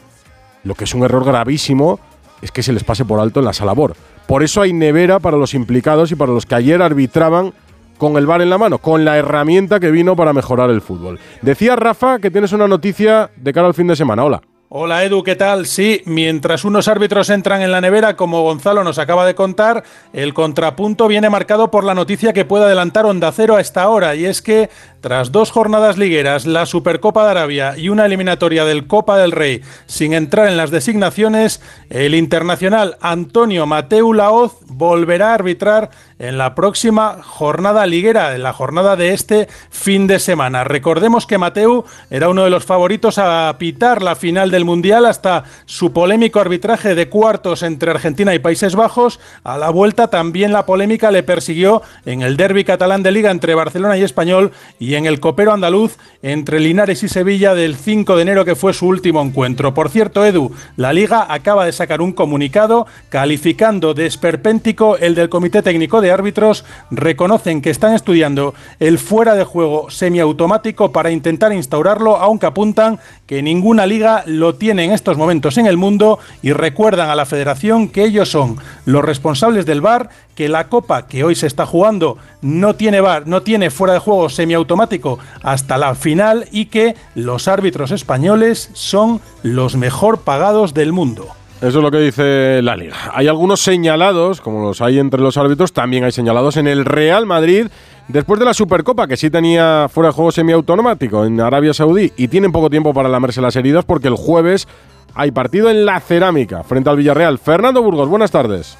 Lo 0.63 0.75
que 0.75 0.83
es 0.83 0.93
un 0.93 1.03
error 1.03 1.23
gravísimo 1.23 1.99
es 2.41 2.51
que 2.51 2.63
se 2.63 2.73
les 2.73 2.83
pase 2.83 3.05
por 3.05 3.19
alto 3.19 3.39
en 3.39 3.45
la 3.45 3.53
sala 3.53 3.73
BOR. 3.73 3.95
Por 4.27 4.43
eso 4.43 4.61
hay 4.61 4.73
nevera 4.73 5.19
para 5.19 5.37
los 5.37 5.53
implicados 5.53 6.11
y 6.11 6.15
para 6.15 6.33
los 6.33 6.45
que 6.45 6.55
ayer 6.55 6.81
arbitraban 6.81 7.53
con 7.97 8.17
el 8.17 8.25
bar 8.25 8.41
en 8.41 8.49
la 8.49 8.57
mano, 8.57 8.77
con 8.77 9.05
la 9.05 9.17
herramienta 9.17 9.79
que 9.79 9.91
vino 9.91 10.15
para 10.15 10.33
mejorar 10.33 10.69
el 10.69 10.81
fútbol. 10.81 11.19
Decía 11.41 11.75
Rafa 11.75 12.19
que 12.19 12.31
tienes 12.31 12.51
una 12.51 12.67
noticia 12.67 13.31
de 13.35 13.53
cara 13.53 13.67
al 13.67 13.73
fin 13.73 13.87
de 13.87 13.95
semana. 13.95 14.23
Hola. 14.23 14.41
Hola 14.69 15.05
Edu, 15.05 15.23
¿qué 15.23 15.37
tal? 15.37 15.65
Sí, 15.65 16.01
mientras 16.05 16.65
unos 16.65 16.89
árbitros 16.89 17.29
entran 17.29 17.61
en 17.61 17.71
la 17.71 17.79
nevera, 17.79 18.17
como 18.17 18.41
Gonzalo 18.41 18.83
nos 18.83 18.99
acaba 18.99 19.25
de 19.25 19.33
contar, 19.33 19.85
el 20.11 20.33
contrapunto 20.33 21.07
viene 21.07 21.29
marcado 21.29 21.71
por 21.71 21.85
la 21.85 21.93
noticia 21.93 22.33
que 22.33 22.43
puede 22.43 22.65
adelantar 22.65 23.05
Onda 23.05 23.31
Cero 23.31 23.55
a 23.55 23.61
esta 23.61 23.87
hora, 23.87 24.15
y 24.15 24.25
es 24.25 24.41
que 24.41 24.69
tras 25.07 25.31
dos 25.31 25.51
jornadas 25.51 25.97
ligueras, 25.97 26.45
la 26.45 26.65
Supercopa 26.65 27.23
de 27.23 27.31
Arabia 27.31 27.75
y 27.77 27.87
una 27.87 28.05
eliminatoria 28.05 28.65
del 28.65 28.87
Copa 28.87 29.17
del 29.17 29.31
Rey, 29.31 29.61
sin 29.85 30.11
entrar 30.11 30.49
en 30.49 30.57
las 30.57 30.69
designaciones, 30.69 31.61
el 31.89 32.13
internacional 32.13 32.97
Antonio 32.99 33.65
Mateu 33.65 34.11
Laoz 34.11 34.57
volverá 34.67 35.31
a 35.31 35.35
arbitrar 35.35 35.91
en 36.19 36.37
la 36.37 36.55
próxima 36.55 37.19
jornada 37.23 37.85
liguera, 37.85 38.35
en 38.35 38.43
la 38.43 38.51
jornada 38.51 38.97
de 38.97 39.13
este 39.13 39.47
fin 39.69 40.07
de 40.07 40.19
semana. 40.19 40.65
Recordemos 40.65 41.25
que 41.25 41.37
Mateu 41.37 41.85
era 42.09 42.27
uno 42.27 42.43
de 42.43 42.49
los 42.49 42.65
favoritos 42.65 43.17
a 43.17 43.55
pitar 43.57 44.01
la 44.01 44.15
final 44.15 44.51
del 44.51 44.65
Mundial 44.65 45.05
hasta 45.05 45.45
su 45.65 45.93
polémico 45.93 46.41
arbitraje 46.41 46.95
de 46.95 47.07
cuartos 47.07 47.63
entre 47.63 47.91
Argentina 47.91 48.33
y 48.33 48.39
Países 48.39 48.75
Bajos. 48.75 49.21
A 49.45 49.57
la 49.57 49.69
vuelta 49.69 50.09
también 50.09 50.51
la 50.51 50.65
polémica 50.65 51.11
le 51.11 51.23
persiguió 51.23 51.81
en 52.05 52.23
el 52.23 52.35
derby 52.35 52.65
catalán 52.65 53.03
de 53.03 53.11
liga 53.11 53.31
entre 53.31 53.55
Barcelona 53.55 53.97
y 53.97 54.03
Español 54.03 54.51
y 54.79 54.95
en 54.97 55.05
el 55.05 55.19
copero 55.19 55.53
andaluz 55.53 55.97
entre 56.21 56.59
Linares 56.59 57.03
y 57.03 57.07
Sevilla 57.07 57.53
del 57.53 57.75
5 57.75 58.15
de 58.15 58.21
enero 58.21 58.45
que 58.45 58.55
fue 58.55 58.73
su 58.73 58.87
último 58.87 59.21
encuentro. 59.21 59.73
Por 59.73 59.89
cierto, 59.89 60.25
Edu, 60.25 60.51
la 60.75 60.91
liga 60.91 61.27
acaba 61.29 61.65
de 61.65 61.71
sacar 61.71 62.01
un 62.01 62.13
comunicado 62.13 62.87
calificando 63.09 63.93
de 63.93 64.07
esperpéntico 64.07 64.97
el 64.97 65.13
del 65.15 65.29
Comité 65.29 65.61
Técnico 65.61 66.01
de 66.01 66.11
Árbitros. 66.11 66.65
Reconocen 66.89 67.61
que 67.61 67.69
están 67.69 67.93
estudiando 67.93 68.55
el 68.79 68.97
fuera 68.97 69.35
de 69.35 69.43
juego 69.43 69.89
semiautomático 69.89 70.91
para 70.91 71.11
intentar 71.11 71.53
instaurarlo, 71.53 72.17
aunque 72.17 72.47
apuntan 72.47 72.99
que 73.27 73.43
ninguna 73.43 73.85
liga 73.85 74.23
lo 74.25 74.55
tiene 74.55 74.85
en 74.85 74.91
estos 74.91 75.17
momentos 75.17 75.57
en 75.57 75.67
el 75.67 75.77
mundo 75.77 76.17
y 76.41 76.53
recuerdan 76.53 77.09
a 77.09 77.15
la 77.15 77.25
federación 77.25 77.89
que 77.89 78.03
ellos 78.03 78.29
son 78.29 78.57
los 78.85 79.05
responsables 79.05 79.65
del 79.65 79.81
VAR, 79.81 80.09
que 80.37 80.47
la 80.47 80.69
copa 80.69 81.07
que 81.07 81.23
hoy 81.23 81.33
se 81.33 81.47
está 81.47 81.65
jugando 81.65 82.19
no 82.43 82.75
tiene 82.75 83.01
VAR, 83.01 83.25
no 83.25 83.41
tiene 83.41 83.71
fuera 83.71 83.95
de 83.95 83.99
juego 83.99 84.29
semiautomático 84.29 85.17
hasta 85.41 85.79
la 85.79 85.95
final 85.95 86.45
y 86.51 86.65
que 86.65 86.95
los 87.15 87.47
árbitros 87.47 87.89
españoles 87.89 88.69
son 88.73 89.19
los 89.41 89.75
mejor 89.75 90.19
pagados 90.19 90.75
del 90.75 90.93
mundo. 90.93 91.27
Eso 91.57 91.79
es 91.79 91.83
lo 91.83 91.89
que 91.89 91.97
dice 91.97 92.61
la 92.61 92.75
liga. 92.75 92.95
Hay 93.15 93.27
algunos 93.27 93.61
señalados, 93.61 94.39
como 94.39 94.61
los 94.61 94.79
hay 94.79 94.99
entre 94.99 95.21
los 95.21 95.37
árbitros, 95.37 95.73
también 95.73 96.03
hay 96.03 96.11
señalados 96.11 96.55
en 96.57 96.67
el 96.67 96.85
Real 96.85 97.25
Madrid 97.25 97.65
después 98.07 98.39
de 98.39 98.45
la 98.45 98.53
Supercopa, 98.53 99.07
que 99.07 99.17
sí 99.17 99.31
tenía 99.31 99.87
fuera 99.89 100.09
de 100.09 100.13
juego 100.13 100.31
semiautomático 100.31 101.25
en 101.25 101.41
Arabia 101.41 101.73
Saudí 101.73 102.13
y 102.15 102.27
tienen 102.27 102.51
poco 102.51 102.69
tiempo 102.69 102.93
para 102.93 103.09
lamerse 103.09 103.41
las 103.41 103.55
heridas 103.55 103.85
porque 103.85 104.07
el 104.07 104.15
jueves 104.15 104.67
hay 105.15 105.31
partido 105.31 105.71
en 105.71 105.83
la 105.83 105.99
cerámica 105.99 106.63
frente 106.63 106.91
al 106.91 106.97
Villarreal. 106.97 107.39
Fernando 107.39 107.81
Burgos, 107.81 108.07
buenas 108.07 108.29
tardes. 108.29 108.77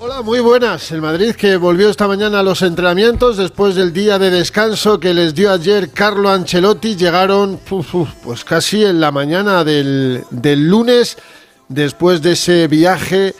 Hola, 0.00 0.22
muy 0.22 0.38
buenas. 0.38 0.92
El 0.92 1.02
Madrid 1.02 1.34
que 1.34 1.56
volvió 1.56 1.90
esta 1.90 2.06
mañana 2.06 2.38
a 2.38 2.42
los 2.44 2.62
entrenamientos 2.62 3.36
después 3.36 3.74
del 3.74 3.92
día 3.92 4.16
de 4.20 4.30
descanso 4.30 5.00
que 5.00 5.12
les 5.12 5.34
dio 5.34 5.50
ayer 5.50 5.90
Carlo 5.90 6.30
Ancelotti. 6.30 6.94
Llegaron 6.94 7.58
pues 8.22 8.44
casi 8.44 8.84
en 8.84 9.00
la 9.00 9.10
mañana 9.10 9.64
del, 9.64 10.22
del 10.30 10.68
lunes 10.68 11.18
después 11.66 12.22
de 12.22 12.32
ese 12.32 12.68
viaje, 12.68 13.34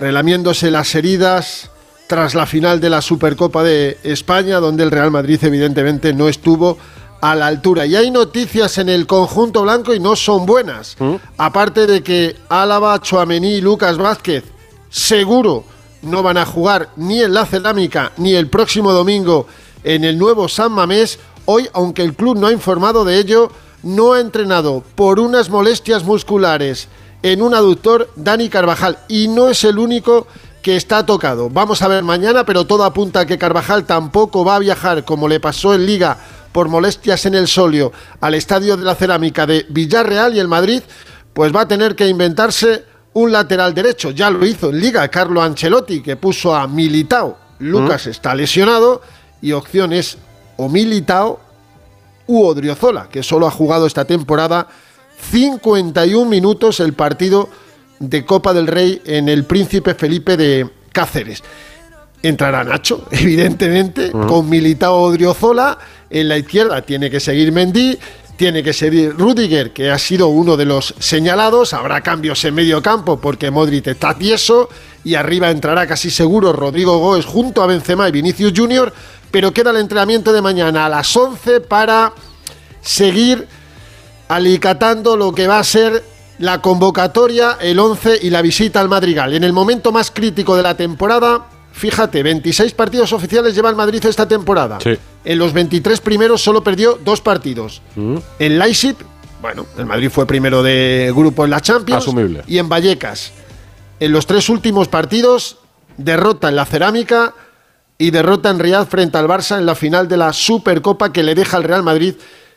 relamiéndose 0.00 0.70
las 0.70 0.94
heridas 0.94 1.70
tras 2.06 2.34
la 2.34 2.46
final 2.46 2.80
de 2.80 2.88
la 2.88 3.02
Supercopa 3.02 3.62
de 3.62 3.98
España, 4.02 4.60
donde 4.60 4.84
el 4.84 4.90
Real 4.90 5.10
Madrid 5.10 5.38
evidentemente 5.42 6.14
no 6.14 6.30
estuvo 6.30 6.78
a 7.20 7.34
la 7.34 7.48
altura. 7.48 7.84
Y 7.84 7.96
hay 7.96 8.10
noticias 8.10 8.78
en 8.78 8.88
el 8.88 9.06
conjunto 9.06 9.60
blanco 9.60 9.92
y 9.92 10.00
no 10.00 10.16
son 10.16 10.46
buenas. 10.46 10.96
Aparte 11.36 11.86
de 11.86 12.02
que 12.02 12.34
Álava, 12.48 12.98
Chuamení 12.98 13.56
y 13.56 13.60
Lucas 13.60 13.98
Vázquez 13.98 14.44
seguro 14.88 15.64
no 16.02 16.22
van 16.22 16.36
a 16.36 16.46
jugar 16.46 16.90
ni 16.96 17.22
en 17.22 17.34
la 17.34 17.46
cerámica 17.46 18.12
ni 18.16 18.34
el 18.34 18.48
próximo 18.48 18.92
domingo 18.92 19.46
en 19.84 20.04
el 20.04 20.18
nuevo 20.18 20.48
San 20.48 20.72
Mamés. 20.72 21.18
Hoy, 21.44 21.68
aunque 21.72 22.02
el 22.02 22.14
club 22.14 22.38
no 22.38 22.46
ha 22.46 22.52
informado 22.52 23.04
de 23.04 23.18
ello, 23.18 23.50
no 23.82 24.12
ha 24.12 24.20
entrenado 24.20 24.82
por 24.94 25.20
unas 25.20 25.48
molestias 25.48 26.04
musculares 26.04 26.88
en 27.22 27.42
un 27.42 27.54
aductor 27.54 28.10
Dani 28.16 28.48
Carvajal 28.48 28.98
y 29.08 29.28
no 29.28 29.48
es 29.48 29.64
el 29.64 29.78
único 29.78 30.26
que 30.62 30.76
está 30.76 31.06
tocado. 31.06 31.48
Vamos 31.50 31.82
a 31.82 31.88
ver 31.88 32.02
mañana, 32.02 32.44
pero 32.44 32.66
todo 32.66 32.84
apunta 32.84 33.20
a 33.20 33.26
que 33.26 33.38
Carvajal 33.38 33.84
tampoco 33.84 34.44
va 34.44 34.56
a 34.56 34.60
viajar 34.60 35.04
como 35.04 35.28
le 35.28 35.40
pasó 35.40 35.74
en 35.74 35.86
Liga 35.86 36.18
por 36.52 36.68
molestias 36.68 37.26
en 37.26 37.34
el 37.34 37.48
solio 37.48 37.92
al 38.20 38.34
Estadio 38.34 38.76
de 38.76 38.84
la 38.84 38.94
Cerámica 38.94 39.46
de 39.46 39.66
Villarreal 39.68 40.34
y 40.34 40.40
el 40.40 40.48
Madrid, 40.48 40.82
pues 41.32 41.54
va 41.54 41.62
a 41.62 41.68
tener 41.68 41.94
que 41.94 42.08
inventarse 42.08 42.84
un 43.18 43.32
lateral 43.32 43.74
derecho. 43.74 44.10
Ya 44.12 44.30
lo 44.30 44.44
hizo 44.46 44.70
en 44.70 44.80
Liga 44.80 45.08
Carlo 45.08 45.42
Ancelotti, 45.42 46.00
que 46.00 46.16
puso 46.16 46.54
a 46.54 46.66
Militao. 46.68 47.36
Lucas 47.58 48.06
está 48.06 48.34
lesionado 48.34 49.02
y 49.42 49.52
opciones 49.52 50.16
o 50.56 50.68
Militao 50.68 51.40
u 52.28 52.44
Odriozola, 52.44 53.08
que 53.10 53.22
solo 53.22 53.48
ha 53.48 53.50
jugado 53.50 53.86
esta 53.86 54.04
temporada 54.04 54.68
51 55.30 56.30
minutos 56.30 56.78
el 56.78 56.92
partido 56.92 57.48
de 57.98 58.24
Copa 58.24 58.52
del 58.52 58.68
Rey 58.68 59.02
en 59.04 59.28
el 59.28 59.44
Príncipe 59.44 59.94
Felipe 59.94 60.36
de 60.36 60.68
Cáceres. 60.92 61.42
Entrará 62.22 62.62
Nacho, 62.62 63.08
evidentemente, 63.10 64.12
con 64.12 64.48
Militao 64.48 65.02
Odriozola. 65.02 65.78
En 66.10 66.28
la 66.28 66.38
izquierda 66.38 66.82
tiene 66.82 67.10
que 67.10 67.18
seguir 67.18 67.50
Mendy, 67.50 67.98
tiene 68.38 68.62
que 68.62 68.72
seguir 68.72 69.16
Rudiger, 69.18 69.72
que 69.72 69.90
ha 69.90 69.98
sido 69.98 70.28
uno 70.28 70.56
de 70.56 70.64
los 70.64 70.94
señalados. 71.00 71.74
Habrá 71.74 72.00
cambios 72.02 72.42
en 72.44 72.54
medio 72.54 72.80
campo 72.80 73.20
porque 73.20 73.50
Modric 73.50 73.88
está 73.88 74.16
tieso. 74.16 74.68
Y 75.02 75.16
arriba 75.16 75.50
entrará 75.50 75.88
casi 75.88 76.08
seguro 76.08 76.52
Rodrigo 76.52 76.98
Goes 76.98 77.26
junto 77.26 77.62
a 77.62 77.66
Benzema 77.66 78.08
y 78.08 78.12
Vinicius 78.12 78.52
Junior. 78.56 78.94
Pero 79.32 79.52
queda 79.52 79.70
el 79.70 79.78
entrenamiento 79.78 80.32
de 80.32 80.40
mañana 80.40 80.86
a 80.86 80.88
las 80.88 81.14
11 81.14 81.60
para 81.62 82.12
seguir 82.80 83.48
alicatando 84.28 85.16
lo 85.16 85.32
que 85.32 85.48
va 85.48 85.58
a 85.58 85.64
ser 85.64 86.04
la 86.38 86.62
convocatoria, 86.62 87.58
el 87.60 87.80
11 87.80 88.20
y 88.22 88.30
la 88.30 88.40
visita 88.40 88.80
al 88.80 88.88
Madrigal. 88.88 89.34
En 89.34 89.42
el 89.42 89.52
momento 89.52 89.90
más 89.90 90.12
crítico 90.12 90.56
de 90.56 90.62
la 90.62 90.76
temporada, 90.76 91.46
fíjate, 91.78 92.22
26 92.22 92.74
partidos 92.74 93.12
oficiales 93.12 93.54
lleva 93.54 93.70
el 93.70 93.76
Madrid 93.76 94.04
esta 94.04 94.28
temporada. 94.28 94.78
Sí. 94.82 94.98
En 95.24 95.38
los 95.38 95.52
23 95.52 96.00
primeros 96.00 96.42
solo 96.42 96.62
perdió 96.62 96.98
dos 97.04 97.20
partidos. 97.20 97.80
Mm. 97.96 98.16
En 98.38 98.58
Leipzig, 98.58 98.96
bueno, 99.40 99.66
el 99.76 99.86
Madrid 99.86 100.10
fue 100.10 100.26
primero 100.26 100.62
de 100.62 101.12
grupo 101.14 101.44
en 101.44 101.50
la 101.50 101.60
Champions. 101.60 102.02
Asumible. 102.02 102.42
Y 102.46 102.58
en 102.58 102.68
Vallecas. 102.68 103.32
En 104.00 104.12
los 104.12 104.26
tres 104.26 104.48
últimos 104.48 104.88
partidos, 104.88 105.58
derrota 105.96 106.48
en 106.48 106.56
la 106.56 106.66
Cerámica 106.66 107.34
y 107.98 108.10
derrota 108.10 108.50
en 108.50 108.58
Riyadh 108.58 108.88
frente 108.88 109.18
al 109.18 109.26
Barça 109.26 109.58
en 109.58 109.66
la 109.66 109.74
final 109.74 110.08
de 110.08 110.16
la 110.16 110.32
Supercopa 110.32 111.12
que 111.12 111.22
le 111.22 111.34
deja 111.34 111.56
al 111.56 111.64
Real 111.64 111.82
Madrid 111.82 112.14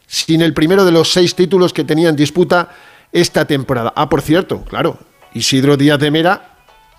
sin 0.08 0.42
el 0.42 0.54
primero 0.54 0.86
de 0.86 0.92
los 0.92 1.12
seis 1.12 1.36
títulos 1.36 1.74
que 1.74 1.84
tenía 1.84 2.10
en 2.10 2.16
disputa 2.16 2.70
esta 3.12 3.46
temporada. 3.46 3.94
Ah, 3.96 4.10
por 4.10 4.22
cierto, 4.22 4.64
claro, 4.66 5.00
Isidro 5.34 5.78
Díaz 5.78 6.00
de 6.00 6.12
Mera 6.12 6.51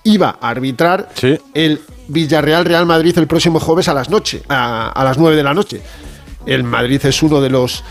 iba 0.04 0.36
a 0.40 0.48
arbitrar 0.50 1.08
Sí. 1.14 1.38
el 1.54 1.80
Villarreal 2.08 2.64
Real 2.64 2.86
Madrid 2.86 3.16
el 3.18 3.26
próximo 3.26 3.60
jueves 3.60 3.88
a 3.88 3.94
las 3.94 4.10
noche, 4.10 4.42
a, 4.48 4.90
a 4.90 5.04
las 5.04 5.18
9 5.18 5.36
de 5.36 5.42
la 5.42 5.54
noche. 5.54 5.80
El 6.46 6.64
Madrid 6.64 7.00
es 7.04 7.22
uno 7.22 7.40
de 7.40 7.50
los 7.50 7.84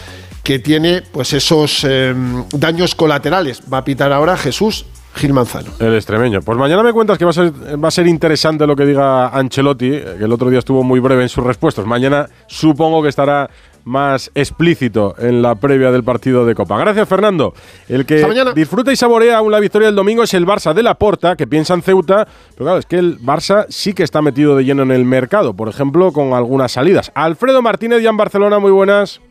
que 0.44 0.60
tiene 0.60 1.01
pues 1.12 1.34
esos 1.34 1.86
eh, 1.88 2.13
daños 2.51 2.96
colaterales. 2.96 3.62
Va 3.72 3.77
a 3.80 3.84
pitar 3.86 4.12
ahora 4.12 4.36
Jesús 4.36 4.86
Gil 5.13 5.34
Manzano. 5.34 5.72
El 5.80 5.96
extremeño. 5.96 6.41
Pues 6.41 6.58
mañana 6.58 6.84
me 6.84 6.94
cuentas 6.94 7.18
que 7.18 7.25
va 7.25 7.32
a 7.32 7.34
ser, 7.34 7.51
va 7.84 7.88
a 7.88 7.91
ser 7.91 8.08
interesante 8.08 8.65
lo 8.65 8.75
que 8.75 8.86
diga 8.86 9.27
Ancelotti, 9.30 9.89
eh, 9.94 10.15
que 10.20 10.24
el 10.25 10.32
otro 10.32 10.50
día 10.50 10.60
estuvo 10.60 10.84
muy 10.84 11.00
breve 11.00 11.24
en 11.24 11.30
sus 11.30 11.44
respuestas. 11.44 11.86
Mañana 11.86 12.27
supongo 12.48 13.01
que 13.03 13.10
estará 13.10 13.50
más 13.83 14.31
explícito 14.35 15.15
en 15.17 15.41
la 15.41 15.55
previa 15.55 15.91
del 15.91 16.03
partido 16.03 16.45
de 16.45 16.55
Copa. 16.55 16.77
Gracias, 16.77 17.07
Fernando. 17.07 17.53
El 17.88 18.05
que 18.05 18.25
disfruta 18.55 18.91
y 18.91 18.95
saborea 18.95 19.38
aún 19.38 19.51
la 19.51 19.59
victoria 19.59 19.88
del 19.88 19.95
domingo 19.95 20.23
es 20.23 20.33
el 20.33 20.45
Barça 20.45 20.73
de 20.73 20.83
la 20.83 20.95
Porta, 20.95 21.35
que 21.35 21.47
piensa 21.47 21.73
en 21.73 21.81
Ceuta, 21.81 22.27
pero 22.51 22.65
claro, 22.65 22.77
es 22.77 22.85
que 22.85 22.97
el 22.97 23.19
Barça 23.19 23.65
sí 23.69 23.93
que 23.93 24.03
está 24.03 24.21
metido 24.21 24.55
de 24.55 24.63
lleno 24.63 24.83
en 24.83 24.91
el 24.91 25.05
mercado, 25.05 25.53
por 25.53 25.69
ejemplo, 25.69 26.11
con 26.11 26.33
algunas 26.33 26.71
salidas. 26.71 27.11
Alfredo 27.15 27.61
Martínez 27.61 28.01
ya 28.01 28.09
en 28.09 28.17
Barcelona, 28.17 28.59
muy 28.59 28.71
buenas. 28.71 29.21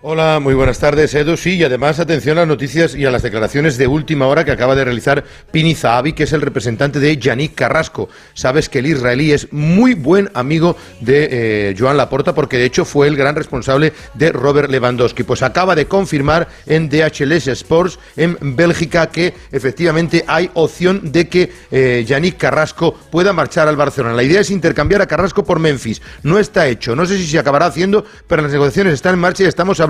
Hola, 0.00 0.38
muy 0.40 0.54
buenas 0.54 0.78
tardes, 0.78 1.12
Edu. 1.12 1.36
Sí, 1.36 1.56
y 1.56 1.64
además 1.64 1.98
atención 1.98 2.38
a 2.38 2.42
las 2.42 2.48
noticias 2.48 2.94
y 2.94 3.04
a 3.04 3.10
las 3.10 3.24
declaraciones 3.24 3.76
de 3.78 3.88
última 3.88 4.28
hora 4.28 4.44
que 4.44 4.52
acaba 4.52 4.76
de 4.76 4.84
realizar 4.84 5.24
Pini 5.50 5.74
Zahavi, 5.74 6.12
que 6.12 6.22
es 6.22 6.32
el 6.32 6.40
representante 6.40 7.00
de 7.00 7.16
Yannick 7.16 7.56
Carrasco. 7.56 8.08
Sabes 8.32 8.68
que 8.68 8.78
el 8.78 8.86
israelí 8.86 9.32
es 9.32 9.52
muy 9.52 9.94
buen 9.94 10.30
amigo 10.34 10.76
de 11.00 11.70
eh, 11.70 11.76
Joan 11.76 11.96
Laporta, 11.96 12.32
porque 12.32 12.58
de 12.58 12.66
hecho 12.66 12.84
fue 12.84 13.08
el 13.08 13.16
gran 13.16 13.34
responsable 13.34 13.92
de 14.14 14.30
Robert 14.30 14.70
Lewandowski. 14.70 15.24
Pues 15.24 15.42
acaba 15.42 15.74
de 15.74 15.86
confirmar 15.86 16.46
en 16.66 16.88
DHLS 16.88 17.48
Sports 17.48 17.98
en 18.16 18.38
Bélgica 18.54 19.08
que 19.08 19.34
efectivamente 19.50 20.24
hay 20.28 20.48
opción 20.54 21.10
de 21.10 21.28
que 21.28 21.52
eh, 21.72 22.04
Yannick 22.06 22.36
Carrasco 22.36 22.94
pueda 22.94 23.32
marchar 23.32 23.66
al 23.66 23.74
Barcelona. 23.74 24.14
La 24.14 24.22
idea 24.22 24.42
es 24.42 24.52
intercambiar 24.52 25.02
a 25.02 25.06
Carrasco 25.06 25.42
por 25.42 25.58
Memphis. 25.58 26.00
No 26.22 26.38
está 26.38 26.68
hecho. 26.68 26.94
No 26.94 27.04
sé 27.04 27.16
si 27.18 27.26
se 27.26 27.40
acabará 27.40 27.66
haciendo, 27.66 28.04
pero 28.28 28.42
las 28.42 28.52
negociaciones 28.52 28.94
están 28.94 29.14
en 29.14 29.20
marcha 29.20 29.42
y 29.42 29.46
estamos 29.46 29.80
hablando, 29.80 29.87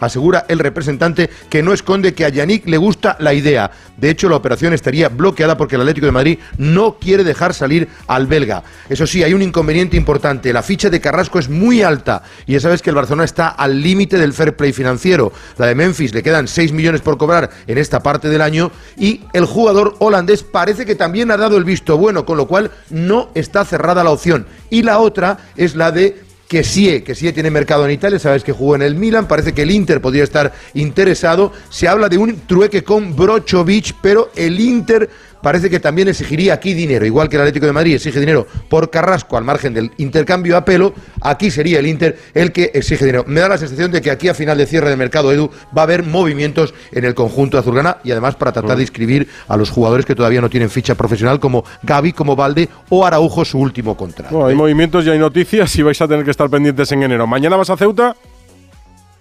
asegura 0.00 0.44
el 0.48 0.58
representante, 0.58 1.30
que 1.48 1.62
no 1.62 1.72
esconde 1.72 2.14
que 2.14 2.24
a 2.24 2.28
Yannick 2.28 2.66
le 2.66 2.76
gusta 2.76 3.16
la 3.20 3.34
idea. 3.34 3.70
De 3.96 4.10
hecho, 4.10 4.28
la 4.28 4.36
operación 4.36 4.72
estaría 4.72 5.08
bloqueada 5.08 5.56
porque 5.56 5.74
el 5.74 5.82
Atlético 5.82 6.06
de 6.06 6.12
Madrid 6.12 6.38
no 6.58 6.98
quiere 6.98 7.24
dejar 7.24 7.54
salir 7.54 7.88
al 8.06 8.26
belga. 8.26 8.62
Eso 8.88 9.06
sí, 9.06 9.22
hay 9.22 9.34
un 9.34 9.42
inconveniente 9.42 9.96
importante. 9.96 10.52
La 10.52 10.62
ficha 10.62 10.90
de 10.90 11.00
Carrasco 11.00 11.38
es 11.38 11.48
muy 11.48 11.82
alta 11.82 12.22
y 12.46 12.52
ya 12.52 12.60
sabes 12.60 12.82
que 12.82 12.90
el 12.90 12.96
Barcelona 12.96 13.24
está 13.24 13.48
al 13.48 13.82
límite 13.82 14.18
del 14.18 14.32
fair 14.32 14.56
play 14.56 14.72
financiero. 14.72 15.32
La 15.58 15.66
de 15.66 15.74
Memphis 15.74 16.14
le 16.14 16.22
quedan 16.22 16.48
6 16.48 16.72
millones 16.72 17.00
por 17.00 17.18
cobrar 17.18 17.50
en 17.66 17.78
esta 17.78 18.02
parte 18.02 18.28
del 18.28 18.40
año 18.40 18.70
y 18.96 19.22
el 19.32 19.44
jugador 19.44 19.96
holandés 19.98 20.42
parece 20.42 20.86
que 20.86 20.94
también 20.94 21.30
ha 21.30 21.36
dado 21.36 21.56
el 21.56 21.64
visto 21.64 21.98
bueno, 21.98 22.24
con 22.24 22.36
lo 22.36 22.46
cual 22.46 22.70
no 22.90 23.30
está 23.34 23.64
cerrada 23.64 24.04
la 24.04 24.10
opción. 24.10 24.46
Y 24.70 24.82
la 24.82 24.98
otra 24.98 25.38
es 25.56 25.74
la 25.74 25.92
de 25.92 26.29
que 26.50 26.64
sí, 26.64 27.02
que 27.02 27.14
sí 27.14 27.32
tiene 27.32 27.48
mercado 27.48 27.84
en 27.84 27.92
Italia, 27.92 28.18
sabes 28.18 28.42
que 28.42 28.50
jugó 28.50 28.74
en 28.74 28.82
el 28.82 28.96
Milan, 28.96 29.28
parece 29.28 29.54
que 29.54 29.62
el 29.62 29.70
Inter 29.70 30.00
podría 30.00 30.24
estar 30.24 30.52
interesado. 30.74 31.52
Se 31.68 31.86
habla 31.86 32.08
de 32.08 32.18
un 32.18 32.40
trueque 32.40 32.82
con 32.82 33.14
Brochovic, 33.14 33.94
pero 34.02 34.32
el 34.34 34.58
Inter 34.58 35.08
parece 35.42 35.70
que 35.70 35.80
también 35.80 36.08
exigiría 36.08 36.54
aquí 36.54 36.74
dinero, 36.74 37.04
igual 37.06 37.28
que 37.28 37.36
el 37.36 37.42
Atlético 37.42 37.66
de 37.66 37.72
Madrid 37.72 37.94
exige 37.94 38.20
dinero 38.20 38.46
por 38.68 38.90
Carrasco 38.90 39.36
al 39.36 39.44
margen 39.44 39.74
del 39.74 39.90
intercambio 39.98 40.56
a 40.56 40.64
pelo, 40.64 40.94
aquí 41.20 41.50
sería 41.50 41.78
el 41.78 41.86
Inter 41.86 42.18
el 42.34 42.52
que 42.52 42.70
exige 42.74 43.04
dinero. 43.04 43.24
Me 43.26 43.40
da 43.40 43.48
la 43.48 43.58
sensación 43.58 43.90
de 43.90 44.00
que 44.00 44.10
aquí 44.10 44.28
a 44.28 44.34
final 44.34 44.58
de 44.58 44.66
cierre 44.66 44.90
de 44.90 44.96
mercado, 44.96 45.32
Edu, 45.32 45.50
va 45.76 45.82
a 45.82 45.84
haber 45.84 46.04
movimientos 46.04 46.74
en 46.92 47.04
el 47.04 47.14
conjunto 47.14 47.58
azulgrana 47.58 47.98
y 48.04 48.10
además 48.10 48.36
para 48.36 48.52
tratar 48.52 48.76
de 48.76 48.82
inscribir 48.82 49.28
a 49.48 49.56
los 49.56 49.70
jugadores 49.70 50.06
que 50.06 50.14
todavía 50.14 50.40
no 50.40 50.50
tienen 50.50 50.70
ficha 50.70 50.94
profesional 50.94 51.40
como 51.40 51.64
Gaby, 51.82 52.12
como 52.12 52.36
Valde 52.36 52.68
o 52.88 53.04
Araujo 53.04 53.44
su 53.44 53.58
último 53.58 53.96
contrato. 53.96 54.34
Bueno, 54.34 54.48
hay 54.48 54.54
movimientos 54.54 55.04
y 55.06 55.10
hay 55.10 55.18
noticias 55.18 55.74
y 55.76 55.82
vais 55.82 56.00
a 56.00 56.08
tener 56.08 56.24
que 56.24 56.30
estar 56.30 56.48
pendientes 56.48 56.90
en 56.92 57.02
enero. 57.02 57.26
¿Mañana 57.26 57.56
vas 57.56 57.70
a 57.70 57.76
Ceuta? 57.76 58.16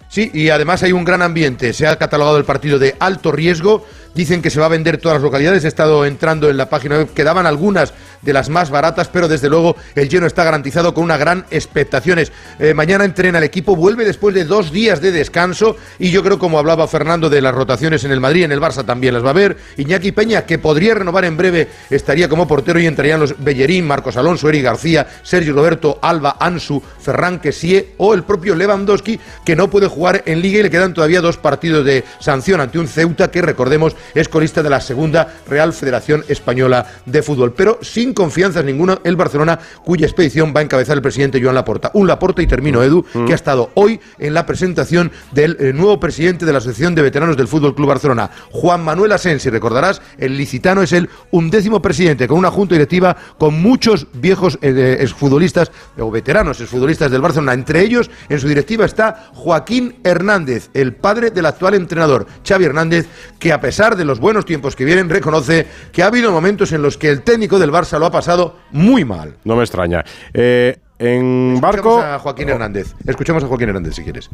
Sí, 0.09 0.31
y 0.33 0.49
además 0.49 0.81
hay 0.81 0.91
un 0.91 1.05
gran 1.05 1.21
ambiente. 1.21 1.71
Se 1.71 1.85
ha 1.85 1.95
catalogado 1.95 2.37
el 2.37 2.43
partido 2.43 2.79
de 2.79 2.95
alto 2.99 3.31
riesgo. 3.31 3.85
Dicen 4.19 4.41
que 4.41 4.49
se 4.49 4.59
va 4.59 4.65
a 4.65 4.69
vender 4.69 4.97
todas 4.97 5.15
las 5.15 5.23
localidades. 5.23 5.63
He 5.63 5.69
estado 5.69 6.05
entrando 6.05 6.49
en 6.49 6.57
la 6.57 6.67
página 6.67 6.97
web. 6.97 7.13
Quedaban 7.13 7.45
algunas 7.45 7.93
de 8.21 8.33
las 8.33 8.49
más 8.49 8.69
baratas, 8.69 9.07
pero 9.07 9.29
desde 9.29 9.47
luego 9.47 9.77
el 9.95 10.09
lleno 10.09 10.27
está 10.27 10.43
garantizado 10.43 10.93
con 10.93 11.05
una 11.05 11.15
gran 11.15 11.45
expectaciones. 11.51 12.33
Eh, 12.59 12.73
mañana 12.73 13.05
entrena 13.05 13.37
el 13.37 13.45
equipo, 13.45 13.77
vuelve 13.77 14.03
después 14.03 14.35
de 14.35 14.43
dos 14.43 14.73
días 14.73 14.99
de 14.99 15.13
descanso. 15.13 15.77
Y 15.99 16.11
yo 16.11 16.21
creo, 16.21 16.37
como 16.37 16.59
hablaba 16.59 16.85
Fernando 16.89 17.29
de 17.29 17.41
las 17.41 17.55
rotaciones 17.55 18.03
en 18.03 18.11
el 18.11 18.19
Madrid, 18.19 18.43
en 18.43 18.51
el 18.51 18.59
Barça 18.59 18.85
también 18.85 19.13
las 19.13 19.23
va 19.23 19.29
a 19.29 19.33
ver. 19.33 19.55
Iñaki 19.77 20.11
Peña, 20.11 20.45
que 20.45 20.59
podría 20.59 20.95
renovar 20.95 21.23
en 21.23 21.37
breve, 21.37 21.69
estaría 21.89 22.27
como 22.27 22.45
portero 22.45 22.77
y 22.77 22.87
entrarían 22.87 23.21
los 23.21 23.41
Bellerín, 23.41 23.87
Marcos 23.87 24.17
Alonso, 24.17 24.49
Eri 24.49 24.61
García, 24.61 25.07
Sergio 25.23 25.53
Roberto, 25.53 25.97
Alba, 26.01 26.35
Ansu, 26.41 26.83
Ferran 26.99 27.39
Quesie 27.39 27.93
o 27.95 28.13
el 28.13 28.23
propio 28.23 28.53
Lewandowski, 28.53 29.17
que 29.45 29.55
no 29.55 29.69
puede 29.69 29.87
jugar 29.87 30.23
en 30.25 30.41
Liga 30.41 30.59
y 30.59 30.63
le 30.63 30.69
quedan 30.69 30.93
todavía 30.93 31.21
dos 31.21 31.37
partidos 31.37 31.85
de 31.85 32.03
sanción 32.19 32.59
ante 32.59 32.79
un 32.79 32.89
Ceuta 32.89 33.31
que, 33.31 33.41
recordemos, 33.41 33.95
es 34.13 34.27
colista 34.27 34.63
de 34.63 34.69
la 34.69 34.81
segunda 34.81 35.35
Real 35.47 35.73
Federación 35.73 36.23
Española 36.27 36.85
de 37.05 37.21
Fútbol. 37.21 37.53
Pero 37.53 37.79
sin 37.81 38.13
confianzas 38.13 38.65
ninguna, 38.65 38.99
el 39.03 39.15
Barcelona, 39.15 39.59
cuya 39.83 40.05
expedición 40.05 40.53
va 40.55 40.61
a 40.61 40.63
encabezar 40.63 40.95
el 40.95 41.01
presidente 41.01 41.41
Joan 41.41 41.55
Laporta. 41.55 41.91
Un 41.93 42.07
Laporta, 42.07 42.41
y 42.41 42.47
termino, 42.47 42.83
Edu, 42.83 43.05
que 43.25 43.31
ha 43.31 43.35
estado 43.35 43.71
hoy 43.75 43.99
en 44.17 44.33
la 44.33 44.45
presentación 44.45 45.11
del 45.31 45.57
eh, 45.59 45.73
nuevo 45.73 45.99
presidente 45.99 46.45
de 46.45 46.51
la 46.51 46.59
Asociación 46.59 46.95
de 46.95 47.01
Veteranos 47.01 47.37
del 47.37 47.47
Fútbol 47.47 47.75
Club 47.75 47.89
Barcelona, 47.89 48.29
Juan 48.51 48.83
Manuel 48.83 49.11
Asensi. 49.11 49.49
Recordarás, 49.49 50.01
el 50.17 50.37
licitano 50.37 50.81
es 50.81 50.93
el 50.93 51.09
undécimo 51.31 51.81
presidente, 51.81 52.27
con 52.27 52.37
una 52.37 52.51
junta 52.51 52.75
directiva 52.75 53.15
con 53.37 53.61
muchos 53.61 54.07
viejos 54.13 54.57
eh, 54.61 54.97
exfutbolistas 54.99 55.71
o 55.97 56.11
veteranos 56.11 56.61
exfutbolistas 56.61 57.11
del 57.11 57.21
Barcelona. 57.21 57.53
Entre 57.53 57.81
ellos, 57.81 58.09
en 58.29 58.39
su 58.39 58.47
directiva 58.47 58.85
está 58.85 59.29
Joaquín 59.33 59.99
Hernández, 60.03 60.69
el 60.73 60.93
padre 60.93 61.31
del 61.31 61.45
actual 61.45 61.73
entrenador, 61.73 62.27
Xavi 62.47 62.65
Hernández, 62.65 63.07
que 63.39 63.53
a 63.53 63.61
pesar 63.61 63.88
de 63.95 64.05
los 64.05 64.19
buenos 64.19 64.45
tiempos 64.45 64.75
que 64.75 64.85
vienen, 64.85 65.09
reconoce 65.09 65.67
que 65.91 66.03
ha 66.03 66.07
habido 66.07 66.31
momentos 66.31 66.71
en 66.71 66.81
los 66.81 66.97
que 66.97 67.09
el 67.09 67.21
técnico 67.21 67.59
del 67.59 67.71
Barça 67.71 67.99
lo 67.99 68.05
ha 68.05 68.11
pasado 68.11 68.57
muy 68.71 69.05
mal. 69.05 69.37
No 69.43 69.55
me 69.55 69.63
extraña. 69.63 70.03
Eh, 70.33 70.77
en 70.99 71.59
barco. 71.61 71.89
Escuchemos 71.89 72.15
a 72.15 72.19
Joaquín 72.19 72.49
Hernández. 72.49 72.95
Escuchemos 73.05 73.43
a 73.43 73.47
Joaquín 73.47 73.69
Hernández 73.69 73.95
si 73.95 74.03
quieres. 74.03 74.29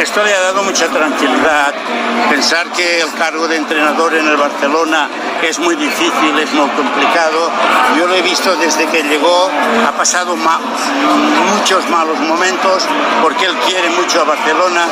Esto 0.00 0.22
le 0.22 0.34
ha 0.34 0.40
dado 0.40 0.62
mucha 0.62 0.88
tranquilidad. 0.88 1.72
Pensar 2.30 2.66
que 2.72 3.00
el 3.00 3.12
cargo 3.14 3.46
de 3.48 3.56
entrenador 3.56 4.14
en 4.14 4.26
el 4.26 4.36
Barcelona 4.36 5.08
es 5.46 5.58
muy 5.58 5.76
difícil, 5.76 6.38
es 6.38 6.52
muy 6.52 6.68
complicado. 6.70 7.50
Yo 7.98 8.06
lo 8.06 8.14
he 8.14 8.22
visto 8.22 8.54
desde 8.56 8.86
que 8.86 9.02
llegó, 9.02 9.50
ha 9.86 9.92
pasado 9.92 10.36
ma- 10.36 10.60
muchos 11.58 11.88
malos 11.88 12.18
momentos 12.20 12.84
porque 13.22 13.46
él 13.46 13.54
quiere 13.66 13.88
mucho 13.90 14.20
a 14.20 14.24
Barcelona 14.24 14.84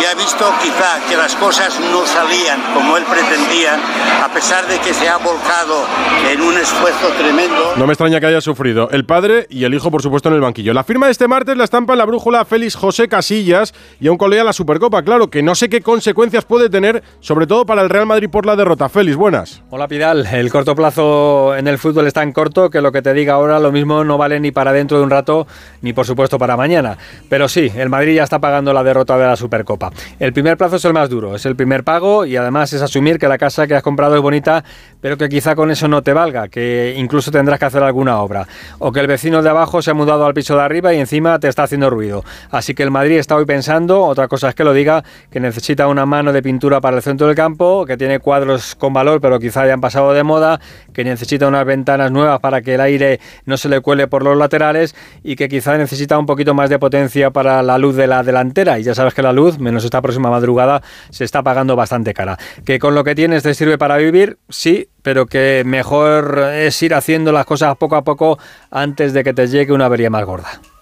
y 0.00 0.04
ha 0.04 0.14
visto 0.14 0.52
quizá 0.62 1.00
que 1.08 1.16
las 1.16 1.34
cosas 1.36 1.78
no 1.92 2.04
salían 2.06 2.60
como 2.74 2.96
él 2.96 3.04
pretendía, 3.04 3.78
a 4.22 4.28
pesar 4.28 4.66
de 4.66 4.78
que 4.80 4.92
se 4.94 5.08
ha 5.08 5.16
volcado 5.18 5.84
en 6.30 6.40
un 6.42 6.56
esfuerzo 6.56 7.08
tremendo. 7.18 7.74
No 7.76 7.86
me 7.86 7.92
extraña 7.92 8.20
que 8.20 8.26
haya 8.26 8.40
sufrido 8.40 8.88
el 8.92 9.04
padre 9.04 9.46
y 9.48 9.64
el 9.64 9.74
hijo, 9.74 9.90
por 9.90 10.02
supuesto, 10.02 10.28
en 10.28 10.34
el 10.34 10.40
banquillo. 10.40 10.72
La 10.74 10.84
firma 10.84 11.06
de 11.06 11.12
este 11.12 11.28
martes 11.28 11.56
la 11.56 11.64
estampa 11.64 11.92
en 11.94 11.98
la 11.98 12.04
brújula 12.04 12.44
Félix 12.44 12.74
José 12.74 13.08
Casillas 13.08 13.74
y 14.00 14.08
aún 14.08 14.18
la 14.44 14.52
Supercopa. 14.52 15.02
Claro, 15.02 15.30
que 15.30 15.42
no 15.42 15.54
sé 15.54 15.68
qué 15.68 15.80
consecuencias 15.80 16.44
puede 16.44 16.68
tener, 16.68 17.02
sobre 17.20 17.46
todo 17.46 17.66
para 17.66 17.82
el 17.82 17.90
Real 17.90 18.06
Madrid 18.06 18.28
por 18.30 18.46
la 18.46 18.56
derrota. 18.56 18.88
Félix, 18.88 19.16
buenas. 19.16 19.62
Hola 19.70 19.88
Pidal, 19.88 20.26
el 20.26 20.50
corto 20.50 20.74
plazo 20.74 21.56
en 21.56 21.68
el 21.68 21.78
fútbol 21.78 22.06
es 22.06 22.12
tan 22.12 22.32
corto 22.32 22.70
que 22.70 22.80
lo 22.80 22.92
que 22.92 23.02
te 23.02 23.12
diga 23.14 23.34
ahora 23.34 23.58
lo 23.58 23.72
mismo 23.72 24.04
no 24.04 24.18
vale 24.18 24.40
ni 24.40 24.50
para 24.50 24.72
dentro 24.72 24.98
de 24.98 25.04
un 25.04 25.10
rato 25.10 25.46
ni 25.82 25.92
por 25.92 26.06
supuesto 26.06 26.38
para 26.38 26.56
mañana. 26.56 26.96
Pero 27.28 27.48
sí, 27.48 27.70
el 27.74 27.88
Madrid 27.88 28.16
ya 28.16 28.24
está 28.24 28.38
pagando 28.38 28.72
la 28.72 28.82
derrota 28.82 29.16
de 29.16 29.26
la 29.26 29.36
Supercopa. 29.36 29.90
El 30.18 30.32
primer 30.32 30.56
plazo 30.56 30.76
es 30.76 30.84
el 30.84 30.92
más 30.92 31.08
duro, 31.08 31.34
es 31.36 31.46
el 31.46 31.56
primer 31.56 31.84
pago 31.84 32.24
y 32.26 32.36
además 32.36 32.72
es 32.72 32.82
asumir 32.82 33.18
que 33.18 33.28
la 33.28 33.38
casa 33.38 33.66
que 33.66 33.74
has 33.74 33.82
comprado 33.82 34.16
es 34.16 34.22
bonita, 34.22 34.64
pero 35.00 35.16
que 35.16 35.28
quizá 35.28 35.54
con 35.54 35.70
eso 35.70 35.88
no 35.88 36.02
te 36.02 36.12
valga, 36.12 36.48
que 36.48 36.94
incluso 36.96 37.30
tendrás 37.30 37.58
que 37.58 37.66
hacer 37.66 37.82
alguna 37.82 38.20
obra. 38.20 38.46
O 38.78 38.92
que 38.92 39.00
el 39.00 39.06
vecino 39.06 39.42
de 39.42 39.48
abajo 39.48 39.82
se 39.82 39.90
ha 39.90 39.94
mudado 39.94 40.24
al 40.26 40.34
piso 40.34 40.56
de 40.56 40.62
arriba 40.62 40.92
y 40.94 40.98
encima 40.98 41.38
te 41.38 41.48
está 41.48 41.64
haciendo 41.64 41.90
ruido. 41.90 42.24
Así 42.50 42.74
que 42.74 42.82
el 42.82 42.90
Madrid 42.90 43.18
está 43.18 43.36
hoy 43.36 43.44
pensando, 43.44 44.02
otra 44.02 44.28
cosa 44.30 44.48
es 44.48 44.54
que 44.54 44.64
lo 44.64 44.72
diga, 44.72 45.04
que 45.30 45.40
necesita 45.40 45.88
una 45.88 46.06
mano 46.06 46.32
de 46.32 46.42
pintura 46.42 46.80
para 46.80 46.96
el 46.96 47.02
centro 47.02 47.26
del 47.26 47.36
campo, 47.36 47.84
que 47.84 47.98
tiene 47.98 48.18
cuadros 48.20 48.74
con 48.76 48.94
valor 48.94 49.20
pero 49.20 49.38
quizá 49.38 49.62
hayan 49.62 49.80
pasado 49.80 50.12
de 50.12 50.22
moda, 50.22 50.60
que 50.94 51.04
necesita 51.04 51.48
unas 51.48 51.66
ventanas 51.66 52.10
nuevas 52.10 52.40
para 52.40 52.62
que 52.62 52.74
el 52.74 52.80
aire 52.80 53.20
no 53.44 53.56
se 53.56 53.68
le 53.68 53.80
cuele 53.80 54.06
por 54.06 54.22
los 54.22 54.38
laterales 54.38 54.94
y 55.22 55.36
que 55.36 55.48
quizá 55.48 55.76
necesita 55.76 56.18
un 56.18 56.26
poquito 56.26 56.54
más 56.54 56.70
de 56.70 56.78
potencia 56.78 57.30
para 57.30 57.62
la 57.62 57.76
luz 57.76 57.96
de 57.96 58.06
la 58.06 58.22
delantera. 58.22 58.78
Y 58.78 58.84
ya 58.84 58.94
sabes 58.94 59.12
que 59.12 59.22
la 59.22 59.32
luz, 59.32 59.58
menos 59.58 59.84
esta 59.84 60.00
próxima 60.00 60.30
madrugada, 60.30 60.82
se 61.10 61.24
está 61.24 61.42
pagando 61.42 61.76
bastante 61.76 62.14
cara. 62.14 62.38
Que 62.64 62.78
con 62.78 62.94
lo 62.94 63.04
que 63.04 63.14
tienes 63.14 63.42
te 63.42 63.52
sirve 63.54 63.76
para 63.76 63.96
vivir, 63.96 64.38
sí, 64.48 64.88
pero 65.02 65.26
que 65.26 65.62
mejor 65.66 66.38
es 66.54 66.80
ir 66.82 66.94
haciendo 66.94 67.32
las 67.32 67.46
cosas 67.46 67.76
poco 67.76 67.96
a 67.96 68.04
poco 68.04 68.38
antes 68.70 69.12
de 69.12 69.24
que 69.24 69.34
te 69.34 69.48
llegue 69.48 69.72
una 69.72 69.86
avería 69.86 70.10
más 70.10 70.24
gorda. 70.24 70.60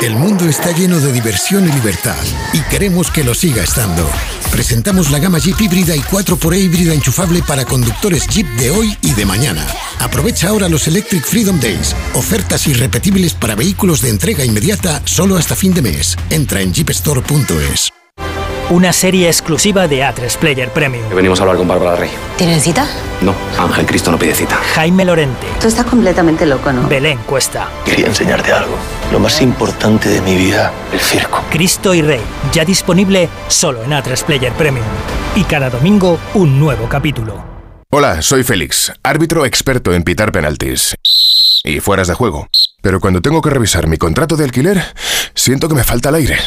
El 0.00 0.16
mundo 0.16 0.48
está 0.48 0.72
lleno 0.72 0.98
de 0.98 1.12
diversión 1.12 1.68
y 1.68 1.72
libertad 1.72 2.16
y 2.52 2.60
queremos 2.62 3.10
que 3.10 3.22
lo 3.22 3.34
siga 3.34 3.62
estando. 3.62 4.08
Presentamos 4.50 5.10
la 5.10 5.18
gama 5.18 5.38
Jeep 5.38 5.60
híbrida 5.60 5.94
y 5.94 6.00
4xE 6.00 6.58
híbrida 6.58 6.94
enchufable 6.94 7.42
para 7.42 7.64
conductores 7.64 8.26
Jeep 8.26 8.46
de 8.56 8.70
hoy 8.70 8.96
y 9.02 9.12
de 9.12 9.26
mañana. 9.26 9.66
Aprovecha 10.00 10.48
ahora 10.48 10.68
los 10.68 10.88
Electric 10.88 11.24
Freedom 11.24 11.60
Days, 11.60 11.94
ofertas 12.14 12.66
irrepetibles 12.66 13.34
para 13.34 13.54
vehículos 13.54 14.00
de 14.00 14.10
entrega 14.10 14.44
inmediata 14.44 15.02
solo 15.04 15.36
hasta 15.36 15.54
fin 15.54 15.74
de 15.74 15.82
mes. 15.82 16.16
Entra 16.30 16.60
en 16.60 16.72
jeepstore.es. 16.72 17.97
Una 18.70 18.92
serie 18.92 19.28
exclusiva 19.28 19.88
de 19.88 20.02
A3 20.02 20.36
Player 20.36 20.68
Premium. 20.68 21.08
Venimos 21.14 21.40
a 21.40 21.44
hablar 21.44 21.56
con 21.56 21.66
Bárbara 21.66 21.96
Rey. 21.96 22.10
¿Tienen 22.36 22.60
cita? 22.60 22.86
No, 23.22 23.34
Ángel 23.58 23.86
Cristo 23.86 24.10
no 24.10 24.18
pide 24.18 24.34
cita. 24.34 24.56
Jaime 24.74 25.06
Lorente. 25.06 25.46
Tú 25.58 25.68
estás 25.68 25.86
completamente 25.86 26.44
loco, 26.44 26.70
¿no? 26.70 26.86
Belén 26.86 27.18
Cuesta. 27.24 27.70
Quería 27.86 28.08
enseñarte 28.08 28.52
algo. 28.52 28.76
Lo 29.10 29.20
más 29.20 29.40
importante 29.40 30.10
de 30.10 30.20
mi 30.20 30.36
vida, 30.36 30.70
el 30.92 31.00
circo. 31.00 31.42
Cristo 31.50 31.94
y 31.94 32.02
Rey. 32.02 32.20
Ya 32.52 32.66
disponible 32.66 33.30
solo 33.48 33.82
en 33.82 33.92
A3 33.92 34.22
Player 34.24 34.52
Premium. 34.52 34.84
Y 35.34 35.44
cada 35.44 35.70
domingo 35.70 36.18
un 36.34 36.60
nuevo 36.60 36.90
capítulo. 36.90 37.42
Hola, 37.90 38.20
soy 38.20 38.44
Félix, 38.44 38.92
árbitro 39.02 39.46
experto 39.46 39.94
en 39.94 40.02
pitar 40.02 40.30
penaltis 40.30 40.94
y 41.64 41.80
fueras 41.80 42.06
de 42.08 42.12
juego. 42.12 42.48
Pero 42.82 43.00
cuando 43.00 43.22
tengo 43.22 43.40
que 43.40 43.48
revisar 43.48 43.86
mi 43.86 43.96
contrato 43.96 44.36
de 44.36 44.44
alquiler, 44.44 44.84
siento 45.34 45.70
que 45.70 45.74
me 45.74 45.84
falta 45.84 46.10
el 46.10 46.16
aire. 46.16 46.38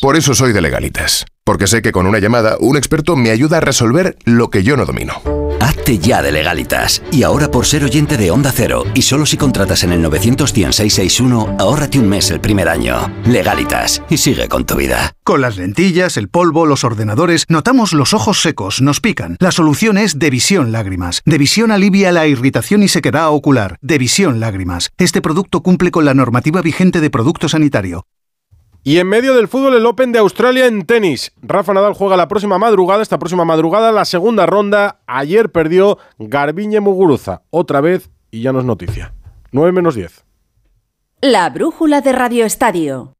Por 0.00 0.16
eso 0.16 0.32
soy 0.32 0.52
de 0.52 0.60
legalitas, 0.60 1.26
porque 1.42 1.66
sé 1.66 1.82
que 1.82 1.90
con 1.90 2.06
una 2.06 2.20
llamada 2.20 2.56
un 2.60 2.76
experto 2.76 3.16
me 3.16 3.30
ayuda 3.30 3.56
a 3.56 3.60
resolver 3.60 4.16
lo 4.24 4.48
que 4.48 4.62
yo 4.62 4.76
no 4.76 4.86
domino. 4.86 5.20
Hazte 5.60 5.98
ya 5.98 6.22
de 6.22 6.30
legalitas. 6.30 7.02
Y 7.10 7.24
ahora 7.24 7.50
por 7.50 7.66
ser 7.66 7.82
oyente 7.82 8.16
de 8.16 8.30
Onda 8.30 8.52
Cero, 8.54 8.84
y 8.94 9.02
solo 9.02 9.26
si 9.26 9.36
contratas 9.36 9.82
en 9.82 9.90
el 9.90 10.00
91661, 10.02 11.56
ahórrate 11.58 11.98
un 11.98 12.08
mes 12.08 12.30
el 12.30 12.40
primer 12.40 12.68
año. 12.68 13.12
Legalitas, 13.26 14.00
y 14.08 14.18
sigue 14.18 14.48
con 14.48 14.66
tu 14.66 14.76
vida. 14.76 15.14
Con 15.24 15.40
las 15.40 15.56
lentillas, 15.56 16.16
el 16.16 16.28
polvo, 16.28 16.64
los 16.64 16.84
ordenadores, 16.84 17.44
notamos 17.48 17.92
los 17.92 18.14
ojos 18.14 18.40
secos, 18.40 18.80
nos 18.80 19.00
pican. 19.00 19.36
La 19.40 19.50
solución 19.50 19.98
es 19.98 20.20
Devisión 20.20 20.70
Lágrimas. 20.70 21.22
Devisión 21.24 21.72
alivia 21.72 22.12
la 22.12 22.28
irritación 22.28 22.84
y 22.84 22.88
sequedad 22.88 23.30
ocular. 23.30 23.78
Devisión 23.80 24.38
Lágrimas. 24.38 24.90
Este 24.96 25.20
producto 25.20 25.60
cumple 25.62 25.90
con 25.90 26.04
la 26.04 26.14
normativa 26.14 26.62
vigente 26.62 27.00
de 27.00 27.10
producto 27.10 27.48
sanitario. 27.48 28.06
Y 28.84 28.98
en 28.98 29.08
medio 29.08 29.34
del 29.34 29.48
fútbol, 29.48 29.74
el 29.74 29.86
Open 29.86 30.12
de 30.12 30.18
Australia 30.18 30.66
en 30.66 30.86
tenis. 30.86 31.32
Rafa 31.42 31.74
Nadal 31.74 31.94
juega 31.94 32.16
la 32.16 32.28
próxima 32.28 32.58
madrugada, 32.58 33.02
esta 33.02 33.18
próxima 33.18 33.44
madrugada, 33.44 33.92
la 33.92 34.04
segunda 34.04 34.46
ronda. 34.46 35.00
Ayer 35.06 35.50
perdió 35.50 35.98
Garbiñe 36.18 36.80
Muguruza, 36.80 37.42
otra 37.50 37.80
vez, 37.80 38.10
y 38.30 38.42
ya 38.42 38.52
no 38.52 38.60
es 38.60 38.64
noticia. 38.64 39.14
9 39.52 39.72
menos 39.72 39.94
10. 39.94 40.24
La 41.20 41.50
brújula 41.50 42.00
de 42.00 42.12
Radio 42.12 42.44
Estadio. 42.44 43.14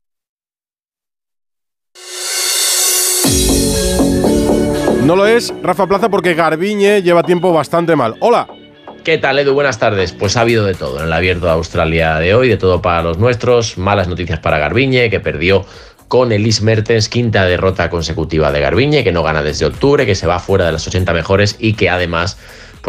No 5.04 5.16
lo 5.16 5.26
es, 5.26 5.54
Rafa 5.62 5.86
Plaza, 5.86 6.08
porque 6.08 6.34
Garbiñe 6.34 7.02
lleva 7.02 7.22
tiempo 7.22 7.52
bastante 7.52 7.96
mal. 7.96 8.16
Hola. 8.20 8.46
¿Qué 9.08 9.16
tal, 9.16 9.38
Edu? 9.38 9.54
Buenas 9.54 9.78
tardes. 9.78 10.12
Pues 10.12 10.36
ha 10.36 10.42
habido 10.42 10.66
de 10.66 10.74
todo 10.74 10.98
en 10.98 11.06
el 11.06 11.12
abierto 11.14 11.46
de 11.46 11.52
Australia 11.52 12.16
de 12.16 12.34
hoy, 12.34 12.46
de 12.46 12.58
todo 12.58 12.82
para 12.82 13.00
los 13.00 13.16
nuestros. 13.16 13.78
Malas 13.78 14.06
noticias 14.06 14.38
para 14.38 14.58
Garbiñe, 14.58 15.08
que 15.08 15.18
perdió 15.18 15.64
con 16.08 16.30
Elise 16.30 16.62
Mertens, 16.62 17.08
quinta 17.08 17.46
derrota 17.46 17.88
consecutiva 17.88 18.52
de 18.52 18.60
Garbiñe, 18.60 19.04
que 19.04 19.10
no 19.10 19.22
gana 19.22 19.42
desde 19.42 19.64
octubre, 19.64 20.04
que 20.04 20.14
se 20.14 20.26
va 20.26 20.38
fuera 20.38 20.66
de 20.66 20.72
las 20.72 20.86
80 20.86 21.10
mejores 21.14 21.56
y 21.58 21.72
que 21.72 21.88
además, 21.88 22.36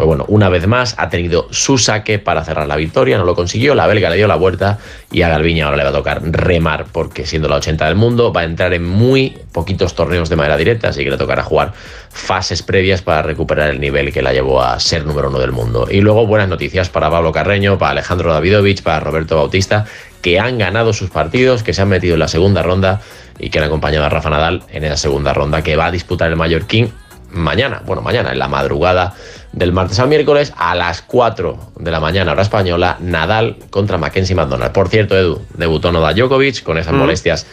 pues 0.00 0.06
bueno, 0.06 0.24
una 0.28 0.48
vez 0.48 0.66
más 0.66 0.94
ha 0.96 1.10
tenido 1.10 1.46
su 1.50 1.76
saque 1.76 2.18
para 2.18 2.42
cerrar 2.42 2.66
la 2.66 2.76
victoria, 2.76 3.18
no 3.18 3.24
lo 3.24 3.34
consiguió, 3.34 3.74
la 3.74 3.86
belga 3.86 4.08
le 4.08 4.16
dio 4.16 4.26
la 4.26 4.36
vuelta 4.36 4.78
y 5.12 5.20
a 5.20 5.28
Garbiñe 5.28 5.60
ahora 5.60 5.76
le 5.76 5.82
va 5.82 5.90
a 5.90 5.92
tocar 5.92 6.22
remar, 6.22 6.86
porque 6.90 7.26
siendo 7.26 7.50
la 7.50 7.56
80 7.56 7.84
del 7.84 7.96
mundo 7.96 8.32
va 8.32 8.40
a 8.40 8.44
entrar 8.44 8.72
en 8.72 8.82
muy 8.82 9.36
poquitos 9.52 9.94
torneos 9.94 10.30
de 10.30 10.36
manera 10.36 10.56
directa, 10.56 10.88
así 10.88 11.04
que 11.04 11.10
le 11.10 11.18
tocará 11.18 11.42
jugar 11.42 11.74
fases 12.08 12.62
previas 12.62 13.02
para 13.02 13.20
recuperar 13.20 13.68
el 13.68 13.78
nivel 13.78 14.10
que 14.10 14.22
la 14.22 14.32
llevó 14.32 14.62
a 14.62 14.80
ser 14.80 15.04
número 15.04 15.28
uno 15.28 15.38
del 15.38 15.52
mundo. 15.52 15.86
Y 15.90 16.00
luego 16.00 16.26
buenas 16.26 16.48
noticias 16.48 16.88
para 16.88 17.10
Pablo 17.10 17.30
Carreño, 17.30 17.76
para 17.76 17.90
Alejandro 17.90 18.32
Davidovich, 18.32 18.82
para 18.82 19.00
Roberto 19.00 19.36
Bautista, 19.36 19.84
que 20.22 20.40
han 20.40 20.56
ganado 20.56 20.94
sus 20.94 21.10
partidos, 21.10 21.62
que 21.62 21.74
se 21.74 21.82
han 21.82 21.90
metido 21.90 22.14
en 22.14 22.20
la 22.20 22.28
segunda 22.28 22.62
ronda 22.62 23.02
y 23.38 23.50
que 23.50 23.58
han 23.58 23.66
acompañado 23.66 24.06
a 24.06 24.08
Rafa 24.08 24.30
Nadal 24.30 24.62
en 24.70 24.82
esa 24.84 24.96
segunda 24.96 25.34
ronda 25.34 25.60
que 25.60 25.76
va 25.76 25.86
a 25.86 25.90
disputar 25.90 26.30
el 26.30 26.36
Mallorquín 26.36 26.90
mañana, 27.32 27.82
bueno, 27.84 28.02
mañana, 28.02 28.32
en 28.32 28.38
la 28.38 28.48
madrugada 28.48 29.14
del 29.52 29.72
martes 29.72 29.98
al 29.98 30.08
miércoles 30.08 30.52
a 30.56 30.74
las 30.74 31.02
4 31.02 31.58
de 31.78 31.90
la 31.90 32.00
mañana 32.00 32.32
hora 32.32 32.42
española, 32.42 32.96
Nadal 33.00 33.56
contra 33.70 33.98
Mackenzie 33.98 34.34
McDonald. 34.36 34.72
Por 34.72 34.88
cierto, 34.88 35.16
Edu, 35.16 35.42
debutó 35.54 35.90
Novak 35.92 36.16
Djokovic 36.16 36.62
con 36.62 36.78
esas 36.78 36.92
Mm. 36.94 36.98
molestias 36.98 37.46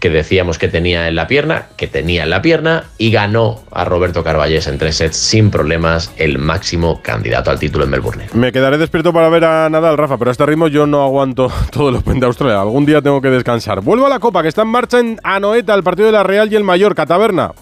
que 0.00 0.10
decíamos 0.10 0.58
que 0.58 0.68
tenía 0.68 1.08
en 1.08 1.14
la 1.14 1.26
pierna, 1.26 1.68
que 1.78 1.86
tenía 1.86 2.24
en 2.24 2.28
la 2.30 2.42
pierna, 2.42 2.84
y 2.98 3.10
ganó 3.10 3.60
a 3.70 3.86
Roberto 3.86 4.22
Carballés 4.22 4.66
en 4.66 4.76
tres 4.76 4.96
sets 4.96 5.16
sin 5.16 5.50
problemas, 5.50 6.10
el 6.18 6.36
máximo 6.38 7.00
candidato 7.02 7.50
al 7.50 7.58
título 7.58 7.84
en 7.84 7.90
Melbourne. 7.90 8.26
Me 8.34 8.52
quedaré 8.52 8.76
despierto 8.76 9.14
para 9.14 9.30
ver 9.30 9.46
a 9.46 9.70
Nadal, 9.70 9.96
Rafa, 9.96 10.18
pero 10.18 10.30
a 10.30 10.32
este 10.32 10.44
ritmo 10.44 10.68
yo 10.68 10.86
no 10.86 11.02
aguanto 11.02 11.50
todo 11.72 11.88
el 11.88 11.96
Open 11.96 12.20
de 12.20 12.26
Australia. 12.26 12.60
Algún 12.60 12.84
día 12.84 13.00
tengo 13.00 13.22
que 13.22 13.30
descansar. 13.30 13.80
Vuelvo 13.80 14.04
a 14.04 14.10
la 14.10 14.18
Copa, 14.18 14.42
que 14.42 14.48
está 14.48 14.62
en 14.62 14.68
marcha 14.68 14.98
en 15.00 15.18
Anoeta, 15.22 15.72
el 15.74 15.82
partido 15.82 16.06
de 16.06 16.12
la 16.12 16.22
Real 16.24 16.52
y 16.52 16.56
el 16.56 16.64
Mallorca. 16.64 17.06
Taberna. 17.06 17.52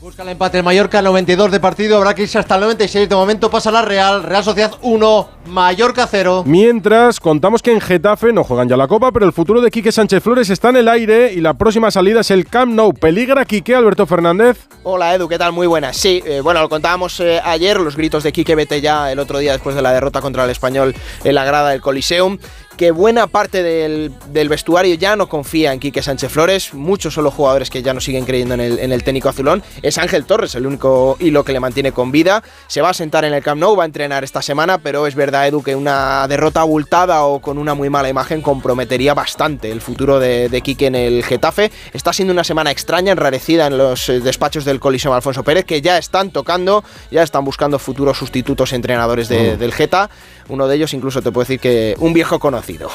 Busca 0.00 0.22
el 0.22 0.30
empate 0.30 0.56
el 0.56 0.64
Mallorca, 0.64 1.02
92 1.02 1.50
de 1.50 1.60
partido, 1.60 1.98
habrá 1.98 2.14
que 2.14 2.22
irse 2.22 2.38
hasta 2.38 2.54
el 2.54 2.62
96. 2.62 3.06
De 3.06 3.14
momento 3.14 3.50
pasa 3.50 3.70
la 3.70 3.82
Real, 3.82 4.22
Real 4.22 4.42
Sociedad 4.42 4.72
1, 4.80 5.28
Mallorca 5.48 6.06
0. 6.10 6.44
Mientras, 6.46 7.20
contamos 7.20 7.60
que 7.60 7.70
en 7.70 7.82
Getafe 7.82 8.32
no 8.32 8.42
juegan 8.42 8.66
ya 8.66 8.78
la 8.78 8.88
Copa, 8.88 9.12
pero 9.12 9.26
el 9.26 9.34
futuro 9.34 9.60
de 9.60 9.70
Quique 9.70 9.92
Sánchez 9.92 10.22
Flores 10.22 10.48
está 10.48 10.70
en 10.70 10.76
el 10.76 10.88
aire 10.88 11.34
y 11.34 11.42
la 11.42 11.52
próxima 11.52 11.90
salida 11.90 12.20
es 12.20 12.30
el 12.30 12.46
Camp 12.46 12.72
Nou. 12.72 12.94
¿Peligra 12.94 13.44
Quique, 13.44 13.74
Alberto 13.74 14.06
Fernández? 14.06 14.68
Hola 14.84 15.14
Edu, 15.14 15.28
¿qué 15.28 15.36
tal? 15.36 15.52
Muy 15.52 15.66
buenas. 15.66 15.98
Sí, 15.98 16.22
eh, 16.24 16.40
bueno, 16.40 16.62
lo 16.62 16.70
contábamos 16.70 17.20
eh, 17.20 17.38
ayer, 17.44 17.78
los 17.78 17.94
gritos 17.94 18.22
de 18.22 18.32
Quique 18.32 18.54
vete 18.54 18.80
ya 18.80 19.12
el 19.12 19.18
otro 19.18 19.38
día 19.38 19.52
después 19.52 19.76
de 19.76 19.82
la 19.82 19.92
derrota 19.92 20.22
contra 20.22 20.44
el 20.44 20.50
Español 20.50 20.94
en 21.24 21.34
la 21.34 21.44
grada 21.44 21.68
del 21.68 21.82
Coliseum 21.82 22.38
que 22.80 22.92
buena 22.92 23.26
parte 23.26 23.62
del, 23.62 24.48
vestuario 24.48 24.94
ya 24.94 25.14
no 25.14 25.28
confía 25.28 25.74
en 25.74 25.80
Quique 25.80 26.00
Sánchez 26.00 26.32
Flores. 26.32 26.72
Muchos 26.72 27.12
son 27.12 27.24
los 27.24 27.34
jugadores 27.34 27.68
que 27.68 27.82
ya 27.82 27.92
no 27.92 28.00
siguen 28.00 28.24
creyendo 28.24 28.54
en 28.54 28.60
el, 28.92 29.04
técnico 29.04 29.28
azulón. 29.28 29.62
Es 29.82 29.98
Ángel 29.98 30.24
Torres 30.24 30.54
el 30.54 30.66
único 30.66 31.18
hilo 31.20 31.44
que 31.44 31.52
le 31.52 31.60
mantiene 31.60 31.92
con 31.92 32.10
vida. 32.10 32.42
Se 32.68 32.80
va 32.80 32.88
a 32.88 32.94
sentar 32.94 33.26
en 33.26 33.34
el 33.34 33.42
Camp 33.42 33.60
Nou, 33.60 33.76
va 33.76 33.82
a 33.82 33.84
entrenar 33.84 34.24
esta 34.24 34.40
semana, 34.40 34.78
pero 34.78 35.06
es 35.06 35.14
verdad, 35.14 35.46
Edu, 35.46 35.62
que 35.62 35.76
una 35.76 36.26
derrota 36.26 36.62
abultada 36.62 37.24
o 37.24 37.42
con 37.42 37.58
una 37.58 37.74
muy 37.74 37.90
mala 37.90 38.08
imagen 38.08 38.40
comprometería 38.40 39.12
bastante 39.12 39.70
el 39.70 39.82
futuro 39.82 40.18
de, 40.18 40.48
de 40.48 40.62
Quique 40.62 40.86
en 40.86 40.94
el 40.94 41.22
Getafe. 41.22 41.70
Está 41.92 42.14
siendo 42.14 42.32
una 42.32 42.44
semana 42.44 42.70
extraña, 42.70 43.12
enrarecida 43.12 43.66
en 43.66 43.76
los 43.76 44.08
eh, 44.08 44.20
despachos 44.20 44.64
del 44.64 44.80
Coliseo 44.80 45.12
Alfonso 45.12 45.44
Pérez, 45.44 45.66
que 45.66 45.82
ya 45.82 45.98
están 45.98 46.30
tocando, 46.30 46.82
ya 47.10 47.22
están 47.22 47.44
buscando 47.44 47.78
futuros 47.78 48.16
sustitutos 48.16 48.72
entrenadores 48.72 49.28
mm. 49.30 49.58
del 49.58 49.74
Geta. 49.74 50.08
Uno 50.50 50.66
de 50.66 50.76
ellos 50.76 50.92
incluso 50.94 51.22
te 51.22 51.30
puedo 51.30 51.44
decir 51.44 51.60
que 51.60 51.94
un 52.00 52.12
viejo 52.12 52.38
conocido. 52.40 52.90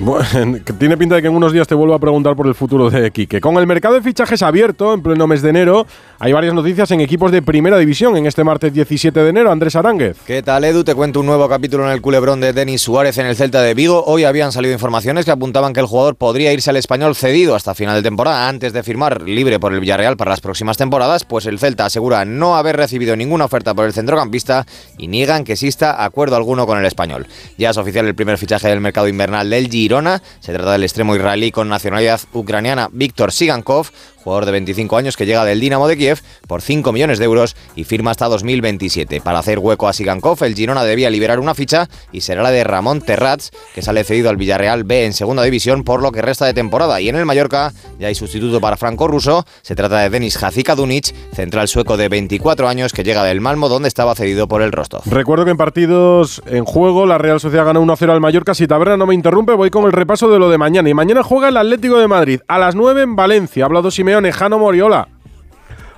Bueno, 0.00 0.58
tiene 0.78 0.96
pinta 0.96 1.16
de 1.16 1.22
que 1.22 1.26
en 1.26 1.34
unos 1.34 1.52
días 1.52 1.66
te 1.66 1.74
vuelvo 1.74 1.92
a 1.92 1.98
preguntar 1.98 2.36
por 2.36 2.46
el 2.46 2.54
futuro 2.54 2.88
de 2.88 3.10
Quique. 3.10 3.40
Con 3.40 3.56
el 3.56 3.66
mercado 3.66 3.96
de 3.96 4.00
fichajes 4.00 4.42
abierto 4.42 4.94
en 4.94 5.02
pleno 5.02 5.26
mes 5.26 5.42
de 5.42 5.50
enero, 5.50 5.88
hay 6.20 6.32
varias 6.32 6.54
noticias 6.54 6.88
en 6.92 7.00
equipos 7.00 7.32
de 7.32 7.42
primera 7.42 7.76
división 7.78 8.16
en 8.16 8.26
este 8.26 8.44
martes 8.44 8.72
17 8.72 9.18
de 9.18 9.28
enero. 9.28 9.50
Andrés 9.50 9.74
Aránguez. 9.74 10.18
¿Qué 10.24 10.40
tal, 10.40 10.62
Edu? 10.62 10.84
Te 10.84 10.94
cuento 10.94 11.18
un 11.18 11.26
nuevo 11.26 11.48
capítulo 11.48 11.84
en 11.84 11.90
el 11.90 12.00
culebrón 12.00 12.40
de 12.40 12.52
Denis 12.52 12.82
Suárez 12.82 13.18
en 13.18 13.26
el 13.26 13.34
Celta 13.34 13.60
de 13.60 13.74
Vigo. 13.74 14.04
Hoy 14.06 14.22
habían 14.22 14.52
salido 14.52 14.72
informaciones 14.72 15.24
que 15.24 15.32
apuntaban 15.32 15.72
que 15.72 15.80
el 15.80 15.86
jugador 15.86 16.14
podría 16.14 16.52
irse 16.52 16.70
al 16.70 16.76
español 16.76 17.16
cedido 17.16 17.56
hasta 17.56 17.74
final 17.74 17.96
de 17.96 18.02
temporada 18.02 18.48
antes 18.48 18.72
de 18.72 18.84
firmar 18.84 19.22
libre 19.22 19.58
por 19.58 19.74
el 19.74 19.80
Villarreal 19.80 20.16
para 20.16 20.30
las 20.30 20.40
próximas 20.40 20.76
temporadas. 20.76 21.24
Pues 21.24 21.46
el 21.46 21.58
Celta 21.58 21.86
asegura 21.86 22.24
no 22.24 22.56
haber 22.56 22.76
recibido 22.76 23.16
ninguna 23.16 23.46
oferta 23.46 23.74
por 23.74 23.84
el 23.84 23.92
centrocampista 23.92 24.64
y 24.96 25.08
niegan 25.08 25.42
que 25.42 25.54
exista 25.54 26.04
acuerdo 26.04 26.36
alguno 26.36 26.66
con 26.66 26.78
el 26.78 26.86
español. 26.86 27.26
Ya 27.56 27.70
es 27.70 27.76
oficial 27.76 28.06
el 28.06 28.14
primer 28.14 28.38
fichaje 28.38 28.68
del 28.68 28.80
mercado 28.80 29.08
invernal 29.08 29.50
del 29.50 29.68
Girona. 29.88 30.22
Se 30.40 30.52
trata 30.52 30.72
del 30.72 30.84
extremo 30.84 31.16
israelí 31.16 31.50
con 31.50 31.70
nacionalidad 31.70 32.20
ucraniana 32.34 32.90
Víctor 32.92 33.32
Sigankov, 33.32 33.88
jugador 34.22 34.46
de 34.46 34.52
25 34.52 34.96
años 34.96 35.16
que 35.16 35.26
llega 35.26 35.44
del 35.44 35.60
Dinamo 35.60 35.88
de 35.88 35.96
Kiev 35.96 36.20
por 36.46 36.62
5 36.62 36.92
millones 36.92 37.18
de 37.18 37.24
euros 37.24 37.56
y 37.76 37.84
firma 37.84 38.10
hasta 38.10 38.26
2027. 38.26 39.20
Para 39.20 39.38
hacer 39.38 39.58
hueco 39.58 39.88
a 39.88 39.92
Sigankov, 39.92 40.42
el 40.44 40.54
Girona 40.54 40.84
debía 40.84 41.10
liberar 41.10 41.38
una 41.40 41.54
ficha 41.54 41.88
y 42.12 42.20
será 42.20 42.42
la 42.42 42.50
de 42.50 42.64
Ramón 42.64 43.00
Terrats, 43.00 43.50
que 43.74 43.82
sale 43.82 44.04
cedido 44.04 44.30
al 44.30 44.36
Villarreal 44.36 44.84
B 44.84 45.04
en 45.04 45.12
segunda 45.12 45.42
división 45.42 45.84
por 45.84 46.02
lo 46.02 46.12
que 46.12 46.22
resta 46.22 46.46
de 46.46 46.54
temporada. 46.54 47.00
Y 47.00 47.08
en 47.08 47.16
el 47.16 47.26
Mallorca 47.26 47.72
ya 47.98 48.08
hay 48.08 48.14
sustituto 48.14 48.60
para 48.60 48.76
Franco 48.76 49.08
Russo. 49.08 49.44
Se 49.62 49.74
trata 49.74 50.00
de 50.00 50.10
Denis 50.10 50.38
Dunic, 50.76 51.14
central 51.32 51.68
sueco 51.68 51.96
de 51.96 52.08
24 52.08 52.68
años 52.68 52.92
que 52.92 53.04
llega 53.04 53.24
del 53.24 53.40
Malmo, 53.40 53.68
donde 53.68 53.88
estaba 53.88 54.14
cedido 54.14 54.48
por 54.48 54.62
el 54.62 54.72
Rostov. 54.72 55.02
Recuerdo 55.06 55.44
que 55.44 55.50
en 55.52 55.56
partidos 55.56 56.42
en 56.46 56.64
juego 56.64 57.06
la 57.06 57.18
Real 57.18 57.40
Sociedad 57.40 57.64
ganó 57.64 57.82
1-0 57.82 58.10
al 58.10 58.20
Mallorca. 58.20 58.54
Si 58.54 58.66
Taberna 58.66 58.96
no 58.96 59.06
me 59.06 59.14
interrumpe, 59.14 59.52
voy 59.52 59.70
con 59.70 59.84
el 59.84 59.92
repaso 59.92 60.30
de 60.30 60.38
lo 60.38 60.50
de 60.50 60.58
mañana. 60.58 60.88
Y 60.88 60.94
mañana 60.94 61.22
juega 61.22 61.48
el 61.48 61.56
Atlético 61.56 61.98
de 61.98 62.08
Madrid 62.08 62.40
a 62.48 62.58
las 62.58 62.74
9 62.74 63.02
en 63.02 63.16
Valencia. 63.16 63.64
Ha 63.64 63.66
hablado 63.66 63.90
Simeone, 64.08 64.32
Jano 64.32 64.58
Moriola. 64.58 65.06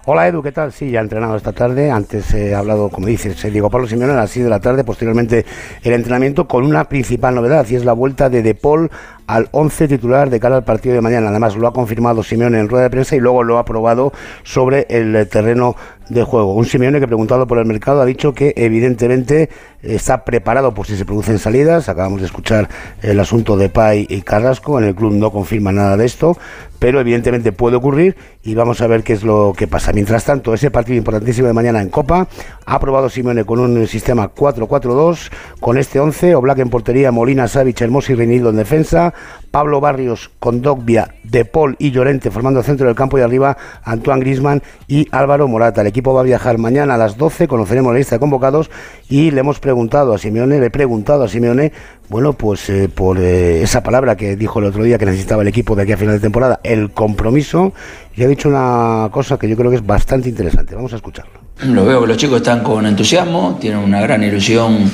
Hola 0.07 0.27
Edu, 0.27 0.43
¿qué 0.43 0.51
tal? 0.51 0.73
Sí, 0.73 0.91
ya 0.91 0.99
he 0.99 1.03
entrenado 1.05 1.37
esta 1.37 1.53
tarde. 1.53 1.93
Antes 1.93 2.35
he 2.35 2.57
hablado, 2.57 2.89
como 2.89 3.07
dices, 3.07 3.45
eh, 3.45 3.53
Diego 3.53 3.71
Pablo 3.71 3.87
Simeone 3.87 4.15
a 4.15 4.17
las 4.17 4.31
6 4.31 4.47
de 4.47 4.51
la 4.51 4.59
tarde. 4.59 4.83
Posteriormente 4.83 5.47
el 5.85 5.93
entrenamiento 5.93 6.49
con 6.49 6.65
una 6.65 6.89
principal 6.89 7.37
novedad 7.37 7.65
y 7.71 7.77
es 7.77 7.85
la 7.85 7.93
vuelta 7.93 8.29
de 8.29 8.43
De 8.43 8.57
Paul 8.57 8.91
al 9.31 9.49
11 9.53 9.87
titular 9.87 10.29
de 10.29 10.41
cara 10.41 10.57
al 10.57 10.65
partido 10.65 10.97
de 10.97 11.01
mañana. 11.01 11.29
Además 11.29 11.55
lo 11.55 11.69
ha 11.69 11.73
confirmado 11.73 12.25
Simeone 12.25 12.59
en 12.59 12.69
rueda 12.69 12.85
de 12.85 12.91
prensa 12.91 13.15
y 13.15 13.21
luego 13.21 13.45
lo 13.45 13.59
ha 13.59 13.61
aprobado 13.61 14.13
sobre 14.43 14.89
el 14.91 15.29
terreno 15.29 15.77
de 16.09 16.25
juego. 16.25 16.55
Un 16.55 16.67
Simeone 16.67 16.99
que 16.99 17.07
preguntado 17.07 17.47
por 17.47 17.59
el 17.59 17.65
mercado 17.65 18.01
ha 18.01 18.05
dicho 18.05 18.35
que 18.35 18.53
evidentemente 18.57 19.49
está 19.83 20.25
preparado 20.25 20.75
por 20.75 20.87
si 20.87 20.97
se 20.97 21.05
producen 21.05 21.39
salidas. 21.39 21.89
Acabamos 21.89 22.21
de 22.21 22.27
escuchar 22.27 22.69
el 23.03 23.19
asunto 23.21 23.57
de 23.57 23.69
Pai 23.69 24.07
y 24.09 24.23
Carrasco. 24.23 24.79
En 24.79 24.87
el 24.87 24.95
club 24.95 25.13
no 25.13 25.31
confirma 25.31 25.71
nada 25.71 25.97
de 25.97 26.05
esto, 26.05 26.37
pero 26.81 27.01
evidentemente 27.01 27.53
puede 27.53 27.77
ocurrir 27.77 28.17
y 28.43 28.55
vamos 28.55 28.81
a 28.81 28.89
ver 28.89 29.05
qué 29.05 29.13
es 29.13 29.23
lo 29.23 29.55
que 29.57 29.69
pasa. 29.69 29.93
Mientras 29.93 30.25
tanto, 30.25 30.53
ese 30.53 30.71
partido 30.71 30.99
importantísimo 30.99 31.47
de 31.47 31.53
mañana 31.53 31.81
en 31.81 31.89
Copa 31.89 32.27
ha 32.67 32.75
aprobado 32.75 33.09
Simeone 33.09 33.45
con 33.45 33.61
un 33.61 33.87
sistema 33.87 34.35
4-4-2 34.35 35.31
con 35.61 35.79
este 35.79 36.01
11, 36.01 36.35
Oblak 36.35 36.59
en 36.59 36.71
portería, 36.71 37.13
Molina, 37.13 37.47
Savic, 37.47 37.81
Hermoso 37.81 38.13
y 38.13 38.17
Reinildo 38.17 38.51
en 38.51 38.57
defensa, 38.57 39.15
Pablo 39.51 39.81
Barrios 39.81 40.31
con 40.39 40.63
Dogbia, 40.63 41.15
De 41.25 41.45
Paul 41.45 41.77
y 41.79 41.91
Llorente 41.91 42.31
formando 42.31 42.61
el 42.61 42.67
centro 42.67 42.87
del 42.87 42.95
campo 42.95 43.19
y 43.19 43.23
arriba 43.23 43.57
Antoine 43.83 44.21
Grisman 44.21 44.63
y 44.87 45.09
Álvaro 45.11 45.49
Morata. 45.49 45.81
El 45.81 45.89
equipo 45.89 46.15
va 46.15 46.21
a 46.21 46.25
viajar 46.25 46.59
mañana 46.59 46.95
a 46.95 46.99
las 46.99 47.17
12, 47.17 47.49
conoceremos 47.49 47.93
la 47.93 47.99
lista 47.99 48.17
de 48.17 48.21
convocados 48.21 48.71
y 49.09 49.31
le 49.31 49.41
hemos 49.41 49.59
preguntado 49.59 50.15
a 50.15 50.19
Simeone, 50.19 50.61
le 50.61 50.67
he 50.67 50.71
preguntado 50.71 51.25
a 51.25 51.29
Simeone, 51.29 51.73
bueno, 52.09 52.33
pues 52.33 52.69
eh, 52.71 52.89
por 52.89 53.19
eh, 53.19 53.63
esa 53.63 53.83
palabra 53.83 54.17
que 54.17 54.37
dijo 54.37 54.61
el 54.61 54.67
otro 54.67 54.85
día 54.85 54.99
que 54.99 55.07
necesitaba 55.07 55.43
el 55.43 55.49
equipo 55.49 55.75
de 55.75 55.83
aquí 55.83 55.93
a 55.93 55.97
final 55.97 56.15
de 56.15 56.21
temporada, 56.21 56.61
el 56.63 56.91
compromiso, 56.93 57.73
y 58.15 58.23
ha 58.23 58.29
dicho 58.29 58.49
una 58.49 59.09
cosa 59.11 59.39
que 59.39 59.49
yo 59.49 59.57
creo 59.57 59.71
que 59.71 59.77
es 59.77 59.87
bastante 59.87 60.29
interesante. 60.29 60.75
Vamos 60.75 60.93
a 60.93 60.97
escucharlo. 60.97 61.41
Lo 61.65 61.85
veo 61.85 62.01
que 62.01 62.07
los 62.07 62.17
chicos 62.17 62.37
están 62.37 62.63
con 62.63 62.87
entusiasmo, 62.87 63.59
tienen 63.61 63.81
una 63.81 64.01
gran 64.01 64.23
ilusión 64.23 64.91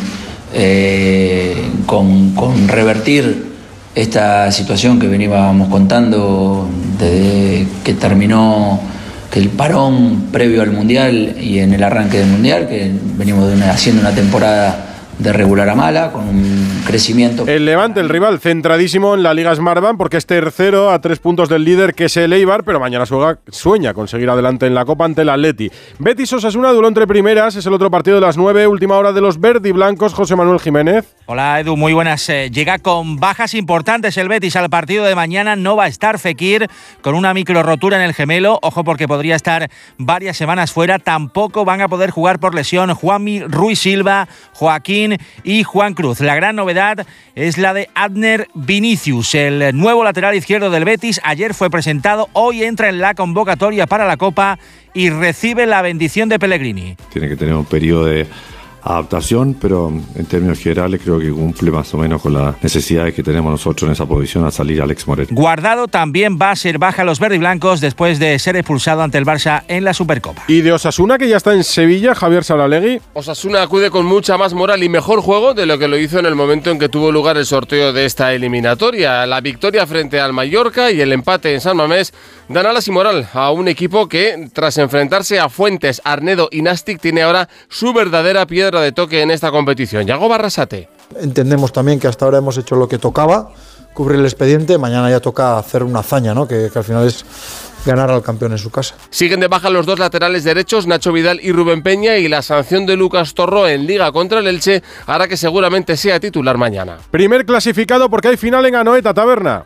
eh, 0.52 1.70
con 1.86 2.68
revertir 2.68 3.55
esta 3.96 4.52
situación 4.52 5.00
que 5.00 5.08
veníamos 5.08 5.68
contando 5.68 6.68
desde 6.98 7.66
que 7.82 7.94
terminó 7.94 8.78
que 9.30 9.38
el 9.40 9.48
parón 9.48 10.26
previo 10.30 10.60
al 10.60 10.70
Mundial 10.70 11.34
y 11.40 11.60
en 11.60 11.72
el 11.72 11.82
arranque 11.82 12.18
del 12.18 12.28
Mundial, 12.28 12.68
que 12.68 12.92
venimos 13.16 13.50
haciendo 13.62 14.02
una 14.02 14.12
temporada 14.14 14.95
de 15.18 15.32
regular 15.32 15.68
a 15.68 15.74
mala, 15.74 16.12
con 16.12 16.28
un 16.28 16.82
crecimiento. 16.86 17.46
El 17.46 17.64
Levante, 17.64 18.00
el 18.00 18.08
rival, 18.08 18.38
centradísimo 18.38 19.14
en 19.14 19.22
la 19.22 19.34
Liga 19.34 19.54
Smartbank 19.54 19.96
porque 19.96 20.18
es 20.18 20.26
tercero 20.26 20.90
a 20.90 21.00
tres 21.00 21.18
puntos 21.18 21.48
del 21.48 21.64
líder 21.64 21.94
que 21.94 22.04
es 22.04 22.16
el 22.16 22.32
Eibar, 22.32 22.64
pero 22.64 22.78
mañana 22.78 23.06
sueña, 23.06 23.38
sueña 23.48 23.94
con 23.94 24.08
seguir 24.08 24.28
adelante 24.28 24.66
en 24.66 24.74
la 24.74 24.84
Copa 24.84 25.04
ante 25.04 25.22
el 25.22 25.30
Atleti. 25.30 25.70
Betis 25.98 26.32
Osasuna, 26.32 26.70
duelo 26.72 26.88
entre 26.88 27.06
primeras, 27.06 27.56
es 27.56 27.64
el 27.66 27.72
otro 27.72 27.90
partido 27.90 28.16
de 28.16 28.20
las 28.20 28.36
nueve, 28.36 28.66
última 28.66 28.96
hora 28.96 29.12
de 29.12 29.20
los 29.20 29.40
verdi 29.40 29.72
blancos, 29.72 30.12
José 30.12 30.36
Manuel 30.36 30.60
Jiménez. 30.60 31.06
Hola 31.26 31.60
Edu, 31.60 31.76
muy 31.76 31.92
buenas. 31.92 32.28
Eh, 32.28 32.50
llega 32.50 32.78
con 32.78 33.16
bajas 33.16 33.54
importantes 33.54 34.16
el 34.18 34.28
Betis 34.28 34.54
al 34.56 34.68
partido 34.68 35.04
de 35.04 35.14
mañana, 35.14 35.56
no 35.56 35.76
va 35.76 35.84
a 35.84 35.88
estar 35.88 36.18
Fekir 36.18 36.68
con 37.00 37.14
una 37.14 37.34
micro 37.34 37.62
rotura 37.62 37.96
en 37.96 38.02
el 38.02 38.14
gemelo, 38.14 38.58
ojo 38.62 38.84
porque 38.84 39.08
podría 39.08 39.34
estar 39.34 39.70
varias 39.98 40.36
semanas 40.36 40.72
fuera, 40.72 40.98
tampoco 40.98 41.64
van 41.64 41.80
a 41.80 41.88
poder 41.88 42.10
jugar 42.10 42.38
por 42.38 42.54
lesión 42.54 42.94
Juanmi 42.94 43.40
Ruiz 43.40 43.78
Silva, 43.78 44.28
Joaquín 44.52 45.05
y 45.44 45.62
Juan 45.62 45.94
Cruz. 45.94 46.20
La 46.20 46.34
gran 46.34 46.56
novedad 46.56 47.06
es 47.34 47.58
la 47.58 47.74
de 47.74 47.88
Adner 47.94 48.48
Vinicius, 48.54 49.34
el 49.34 49.76
nuevo 49.76 50.04
lateral 50.04 50.34
izquierdo 50.34 50.70
del 50.70 50.84
Betis. 50.84 51.20
Ayer 51.24 51.54
fue 51.54 51.70
presentado, 51.70 52.28
hoy 52.32 52.64
entra 52.64 52.88
en 52.88 53.00
la 53.00 53.14
convocatoria 53.14 53.86
para 53.86 54.06
la 54.06 54.16
Copa 54.16 54.58
y 54.94 55.10
recibe 55.10 55.66
la 55.66 55.82
bendición 55.82 56.28
de 56.28 56.38
Pellegrini. 56.38 56.96
Tiene 57.12 57.28
que 57.28 57.36
tener 57.36 57.54
un 57.54 57.64
periodo 57.64 58.06
de 58.06 58.26
adaptación, 58.86 59.54
pero 59.60 59.92
en 60.14 60.26
términos 60.26 60.58
generales 60.58 61.00
creo 61.02 61.18
que 61.18 61.30
cumple 61.30 61.70
más 61.70 61.92
o 61.94 61.98
menos 61.98 62.22
con 62.22 62.32
las 62.34 62.62
necesidades 62.62 63.14
que 63.14 63.22
tenemos 63.22 63.50
nosotros 63.50 63.88
en 63.88 63.92
esa 63.92 64.06
posición 64.06 64.44
a 64.44 64.50
salir 64.50 64.80
Alex 64.80 65.06
Moret. 65.06 65.28
Guardado 65.32 65.88
también 65.88 66.38
va 66.40 66.52
a 66.52 66.56
ser 66.56 66.78
baja 66.78 67.04
los 67.04 67.18
verde 67.18 67.36
y 67.36 67.38
blancos 67.38 67.80
después 67.80 68.18
de 68.18 68.38
ser 68.38 68.56
expulsado 68.56 69.02
ante 69.02 69.18
el 69.18 69.24
Barça 69.24 69.64
en 69.68 69.84
la 69.84 69.92
Supercopa. 69.92 70.44
Y 70.48 70.60
de 70.60 70.72
Osasuna, 70.72 71.18
que 71.18 71.28
ya 71.28 71.36
está 71.36 71.52
en 71.52 71.64
Sevilla, 71.64 72.14
Javier 72.14 72.44
Salalegui. 72.44 73.00
Osasuna 73.14 73.62
acude 73.62 73.90
con 73.90 74.06
mucha 74.06 74.38
más 74.38 74.54
moral 74.54 74.82
y 74.82 74.88
mejor 74.88 75.20
juego 75.20 75.54
de 75.54 75.66
lo 75.66 75.78
que 75.78 75.88
lo 75.88 75.98
hizo 75.98 76.18
en 76.18 76.26
el 76.26 76.34
momento 76.34 76.70
en 76.70 76.78
que 76.78 76.88
tuvo 76.88 77.10
lugar 77.10 77.36
el 77.36 77.46
sorteo 77.46 77.92
de 77.92 78.04
esta 78.04 78.32
eliminatoria. 78.32 79.26
La 79.26 79.40
victoria 79.40 79.86
frente 79.86 80.20
al 80.20 80.32
Mallorca 80.32 80.90
y 80.90 81.00
el 81.00 81.12
empate 81.12 81.52
en 81.54 81.60
San 81.60 81.76
Mamés 81.76 82.12
dan 82.48 82.66
alas 82.66 82.86
y 82.88 82.90
moral 82.90 83.28
a 83.32 83.50
un 83.50 83.68
equipo 83.68 84.08
que, 84.08 84.48
tras 84.52 84.78
enfrentarse 84.78 85.38
a 85.38 85.48
Fuentes, 85.48 86.00
Arnedo 86.04 86.48
y 86.50 86.62
Nastic, 86.62 87.00
tiene 87.00 87.22
ahora 87.22 87.48
su 87.68 87.92
verdadera 87.92 88.46
piedra 88.46 88.80
de 88.80 88.92
toque 88.92 89.22
en 89.22 89.30
esta 89.30 89.50
competición. 89.50 90.06
Yago 90.06 90.28
Barrasate. 90.28 90.88
Entendemos 91.20 91.72
también 91.72 92.00
que 92.00 92.08
hasta 92.08 92.24
ahora 92.24 92.38
hemos 92.38 92.58
hecho 92.58 92.76
lo 92.76 92.88
que 92.88 92.98
tocaba, 92.98 93.52
cubrir 93.94 94.20
el 94.20 94.26
expediente, 94.26 94.78
mañana 94.78 95.10
ya 95.10 95.20
toca 95.20 95.58
hacer 95.58 95.82
una 95.82 96.00
hazaña, 96.00 96.34
¿no? 96.34 96.46
que, 96.46 96.70
al 96.74 96.84
final 96.84 97.06
es 97.06 97.24
ganar 97.84 98.10
al 98.10 98.22
campeón 98.22 98.52
en 98.52 98.58
su 98.58 98.70
casa. 98.70 98.96
Siguen 99.10 99.40
de 99.40 99.48
baja 99.48 99.70
los 99.70 99.86
dos 99.86 99.98
laterales 99.98 100.44
derechos, 100.44 100.86
Nacho 100.86 101.12
Vidal 101.12 101.40
y 101.42 101.52
Rubén 101.52 101.82
Peña, 101.82 102.16
y 102.16 102.28
la 102.28 102.42
sanción 102.42 102.84
de 102.84 102.96
Lucas 102.96 103.34
Torro 103.34 103.68
en 103.68 103.86
Liga 103.86 104.10
contra 104.12 104.40
el 104.40 104.48
Elche 104.48 104.82
hará 105.06 105.28
que 105.28 105.36
seguramente 105.36 105.96
sea 105.96 106.20
titular 106.20 106.58
mañana. 106.58 106.98
Primer 107.10 107.46
clasificado 107.46 108.10
porque 108.10 108.28
hay 108.28 108.36
final 108.36 108.66
en 108.66 108.74
Anoeta 108.74 109.14
Taberna. 109.14 109.64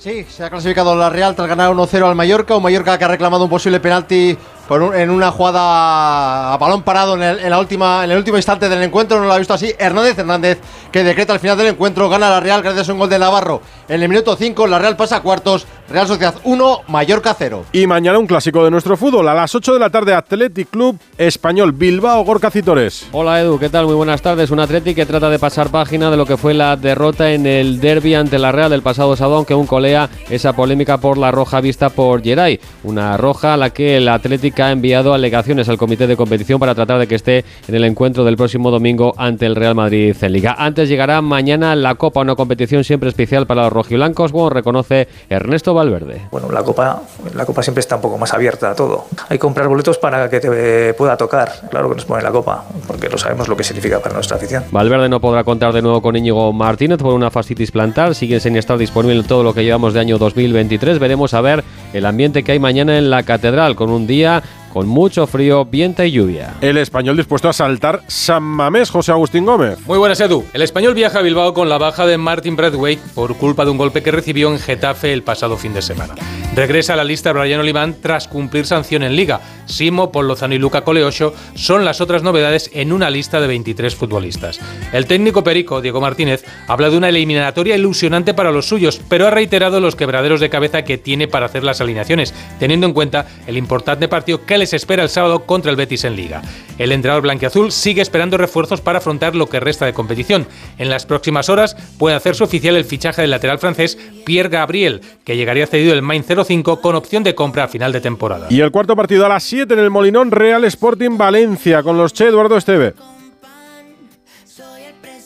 Sí, 0.00 0.24
se 0.30 0.42
ha 0.42 0.48
clasificado 0.48 0.96
la 0.96 1.10
Real 1.10 1.36
tras 1.36 1.46
ganar 1.46 1.70
1-0 1.72 2.08
al 2.08 2.14
Mallorca, 2.14 2.56
un 2.56 2.62
Mallorca 2.62 2.96
que 2.96 3.04
ha 3.04 3.08
reclamado 3.08 3.44
un 3.44 3.50
posible 3.50 3.80
penalti 3.80 4.34
por 4.70 4.82
un- 4.82 4.94
en 4.94 5.10
una 5.10 5.32
jugada 5.32 6.54
a 6.54 6.56
balón 6.56 6.82
parado 6.82 7.14
en 7.16 7.22
el, 7.24 7.40
en 7.40 7.50
la 7.50 7.58
última, 7.58 8.04
en 8.04 8.12
el 8.12 8.18
último 8.18 8.36
instante 8.36 8.68
del 8.68 8.80
encuentro, 8.84 9.18
no 9.18 9.26
lo 9.26 9.32
ha 9.32 9.38
visto 9.38 9.52
así. 9.52 9.72
Hernández 9.76 10.16
Hernández, 10.16 10.58
que 10.92 11.02
decreta 11.02 11.32
al 11.32 11.40
final 11.40 11.58
del 11.58 11.66
encuentro, 11.66 12.08
gana 12.08 12.30
la 12.30 12.38
Real 12.38 12.62
gracias 12.62 12.88
a 12.88 12.92
un 12.92 13.00
gol 13.00 13.08
de 13.10 13.18
Navarro. 13.18 13.62
En 13.88 14.00
el 14.00 14.08
minuto 14.08 14.36
5, 14.36 14.68
la 14.68 14.78
Real 14.78 14.96
pasa 14.96 15.16
a 15.16 15.22
cuartos, 15.22 15.66
Real 15.88 16.06
Sociedad 16.06 16.36
1, 16.44 16.82
Mallorca 16.86 17.34
0. 17.36 17.64
Y 17.72 17.88
mañana 17.88 18.20
un 18.20 18.28
clásico 18.28 18.62
de 18.64 18.70
nuestro 18.70 18.96
fútbol. 18.96 19.28
A 19.28 19.34
las 19.34 19.52
8 19.56 19.72
de 19.74 19.80
la 19.80 19.90
tarde, 19.90 20.14
Athletic 20.14 20.70
Club 20.70 20.96
Español 21.18 21.72
Bilbao 21.72 22.22
Gorka 22.24 22.48
Citores. 22.52 23.08
Hola 23.10 23.40
Edu, 23.40 23.58
¿qué 23.58 23.70
tal? 23.70 23.86
Muy 23.86 23.96
buenas 23.96 24.22
tardes. 24.22 24.52
Un 24.52 24.60
Atleti 24.60 24.94
que 24.94 25.04
trata 25.04 25.28
de 25.30 25.40
pasar 25.40 25.70
página 25.70 26.12
de 26.12 26.16
lo 26.16 26.26
que 26.26 26.36
fue 26.36 26.54
la 26.54 26.76
derrota 26.76 27.32
en 27.32 27.44
el 27.44 27.80
derby 27.80 28.14
ante 28.14 28.38
la 28.38 28.52
Real 28.52 28.70
del 28.70 28.82
pasado 28.82 29.16
sábado, 29.16 29.38
aunque 29.38 29.54
aún 29.54 29.66
colea 29.66 30.08
esa 30.28 30.52
polémica 30.52 30.98
por 30.98 31.18
la 31.18 31.32
roja 31.32 31.60
vista 31.60 31.88
por 31.88 32.22
Geray. 32.22 32.60
Una 32.84 33.16
roja 33.16 33.54
a 33.54 33.56
la 33.56 33.70
que 33.70 33.96
el 33.96 34.08
Atlético 34.08 34.59
ha 34.62 34.72
enviado 34.72 35.14
alegaciones 35.14 35.68
al 35.68 35.78
comité 35.78 36.06
de 36.06 36.16
competición 36.16 36.58
para 36.58 36.74
tratar 36.74 36.98
de 36.98 37.06
que 37.06 37.14
esté 37.14 37.44
en 37.68 37.74
el 37.74 37.84
encuentro 37.84 38.24
del 38.24 38.36
próximo 38.36 38.70
domingo 38.70 39.14
ante 39.16 39.46
el 39.46 39.56
Real 39.56 39.74
Madrid 39.74 40.16
en 40.20 40.32
Liga. 40.32 40.54
Antes 40.58 40.88
llegará 40.88 41.20
mañana 41.22 41.74
la 41.76 41.94
Copa, 41.94 42.20
una 42.20 42.34
competición 42.34 42.84
siempre 42.84 43.08
especial 43.08 43.46
para 43.46 43.64
los 43.64 43.72
rojiblancos, 43.72 44.32
como 44.32 44.50
reconoce 44.50 45.08
Ernesto 45.28 45.74
Valverde. 45.74 46.22
Bueno, 46.30 46.50
la 46.50 46.62
copa, 46.62 47.02
la 47.34 47.44
copa 47.44 47.62
siempre 47.62 47.80
está 47.80 47.96
un 47.96 48.02
poco 48.02 48.18
más 48.18 48.32
abierta 48.32 48.70
a 48.70 48.74
todo. 48.74 49.06
Hay 49.28 49.36
que 49.36 49.38
comprar 49.38 49.68
boletos 49.68 49.98
para 49.98 50.28
que 50.28 50.40
te 50.40 50.94
pueda 50.94 51.16
tocar. 51.16 51.52
Claro 51.70 51.88
que 51.88 51.96
nos 51.96 52.04
pone 52.04 52.22
la 52.22 52.30
copa, 52.30 52.64
porque 52.86 53.08
lo 53.08 53.18
sabemos 53.18 53.48
lo 53.48 53.56
que 53.56 53.64
significa 53.64 54.00
para 54.00 54.14
nuestra 54.14 54.36
afición. 54.36 54.64
Valverde 54.70 55.08
no 55.08 55.20
podrá 55.20 55.44
contar 55.44 55.72
de 55.72 55.82
nuevo 55.82 56.00
con 56.02 56.16
Íñigo 56.16 56.52
Martínez 56.52 56.98
por 56.98 57.14
una 57.14 57.30
fascitis 57.30 57.70
plantar. 57.70 58.14
Sigue 58.14 58.40
sin 58.40 58.56
estar 58.56 58.78
disponible 58.78 59.22
todo 59.24 59.42
lo 59.42 59.54
que 59.54 59.64
llevamos 59.64 59.94
de 59.94 60.00
año 60.00 60.18
2023. 60.18 60.98
Veremos 60.98 61.34
a 61.34 61.40
ver 61.40 61.64
el 61.92 62.06
ambiente 62.06 62.42
que 62.42 62.52
hay 62.52 62.58
mañana 62.58 62.98
en 62.98 63.10
la 63.10 63.22
catedral 63.22 63.76
con 63.76 63.90
un 63.90 64.06
día 64.06 64.42
con 64.72 64.86
mucho 64.88 65.26
frío, 65.26 65.64
viento 65.64 66.02
y 66.02 66.12
lluvia. 66.12 66.54
El 66.60 66.76
español 66.76 67.16
dispuesto 67.16 67.48
a 67.48 67.52
saltar 67.52 68.02
San 68.06 68.42
Mamés, 68.42 68.90
José 68.90 69.12
Agustín 69.12 69.44
Gómez. 69.44 69.78
Muy 69.86 69.98
buenas, 69.98 70.20
Edu. 70.20 70.44
El 70.52 70.62
español 70.62 70.94
viaja 70.94 71.18
a 71.18 71.22
Bilbao 71.22 71.52
con 71.52 71.68
la 71.68 71.78
baja 71.78 72.06
de 72.06 72.18
Martin 72.18 72.56
Braithwaite 72.56 73.02
por 73.14 73.36
culpa 73.36 73.64
de 73.64 73.70
un 73.70 73.78
golpe 73.78 74.02
que 74.02 74.10
recibió 74.10 74.50
en 74.50 74.58
Getafe 74.58 75.12
el 75.12 75.22
pasado 75.22 75.56
fin 75.56 75.74
de 75.74 75.82
semana. 75.82 76.14
Regresa 76.54 76.94
a 76.94 76.96
la 76.96 77.04
lista 77.04 77.32
Brian 77.32 77.60
Oliván 77.60 77.96
tras 78.02 78.26
cumplir 78.26 78.66
sanción 78.66 79.04
en 79.04 79.14
Liga. 79.14 79.40
Simo, 79.66 80.10
Paul 80.10 80.26
Lozano 80.26 80.52
y 80.52 80.58
Luca 80.58 80.82
Coleocho 80.82 81.32
son 81.54 81.84
las 81.84 82.00
otras 82.00 82.24
novedades 82.24 82.70
en 82.74 82.92
una 82.92 83.08
lista 83.08 83.40
de 83.40 83.46
23 83.46 83.94
futbolistas. 83.94 84.58
El 84.92 85.06
técnico 85.06 85.44
perico, 85.44 85.80
Diego 85.80 86.00
Martínez, 86.00 86.44
habla 86.66 86.90
de 86.90 86.96
una 86.96 87.08
eliminatoria 87.08 87.76
ilusionante 87.76 88.34
para 88.34 88.50
los 88.50 88.66
suyos, 88.66 89.00
pero 89.08 89.28
ha 89.28 89.30
reiterado 89.30 89.78
los 89.78 89.94
quebraderos 89.94 90.40
de 90.40 90.50
cabeza 90.50 90.82
que 90.82 90.98
tiene 90.98 91.28
para 91.28 91.46
hacer 91.46 91.62
las 91.62 91.80
alineaciones, 91.80 92.34
teniendo 92.58 92.86
en 92.86 92.94
cuenta 92.94 93.26
el 93.46 93.56
importante 93.56 94.08
partido 94.08 94.44
que 94.44 94.58
les 94.58 94.72
espera 94.72 95.04
el 95.04 95.08
sábado 95.08 95.46
contra 95.46 95.70
el 95.70 95.76
Betis 95.76 96.02
en 96.02 96.16
Liga. 96.16 96.42
El 96.78 96.90
entrenador 96.90 97.22
blanquiazul 97.22 97.70
sigue 97.70 98.02
esperando 98.02 98.38
refuerzos 98.38 98.80
para 98.80 98.98
afrontar 98.98 99.36
lo 99.36 99.48
que 99.48 99.60
resta 99.60 99.86
de 99.86 99.92
competición. 99.92 100.48
En 100.78 100.90
las 100.90 101.06
próximas 101.06 101.48
horas 101.48 101.76
puede 101.96 102.16
hacerse 102.16 102.42
oficial 102.42 102.74
el 102.74 102.84
fichaje 102.84 103.22
del 103.22 103.30
lateral 103.30 103.60
francés 103.60 103.96
Pierre 104.24 104.48
Gabriel, 104.48 105.00
que 105.24 105.36
llegaría 105.36 105.68
cedido 105.68 105.92
el 105.92 106.02
Main 106.02 106.24
05 106.44 106.80
con 106.80 106.94
opción 106.94 107.22
de 107.22 107.34
compra 107.34 107.64
a 107.64 107.68
final 107.68 107.92
de 107.92 108.00
temporada. 108.00 108.46
Y 108.50 108.60
el 108.60 108.70
cuarto 108.70 108.96
partido 108.96 109.26
a 109.26 109.28
las 109.28 109.42
7 109.44 109.74
en 109.74 109.80
el 109.80 109.90
Molinón 109.90 110.30
Real 110.30 110.64
Sporting 110.64 111.16
Valencia 111.16 111.82
con 111.82 111.96
los 111.96 112.12
Che 112.12 112.28
Eduardo 112.28 112.56
Esteve. 112.56 112.94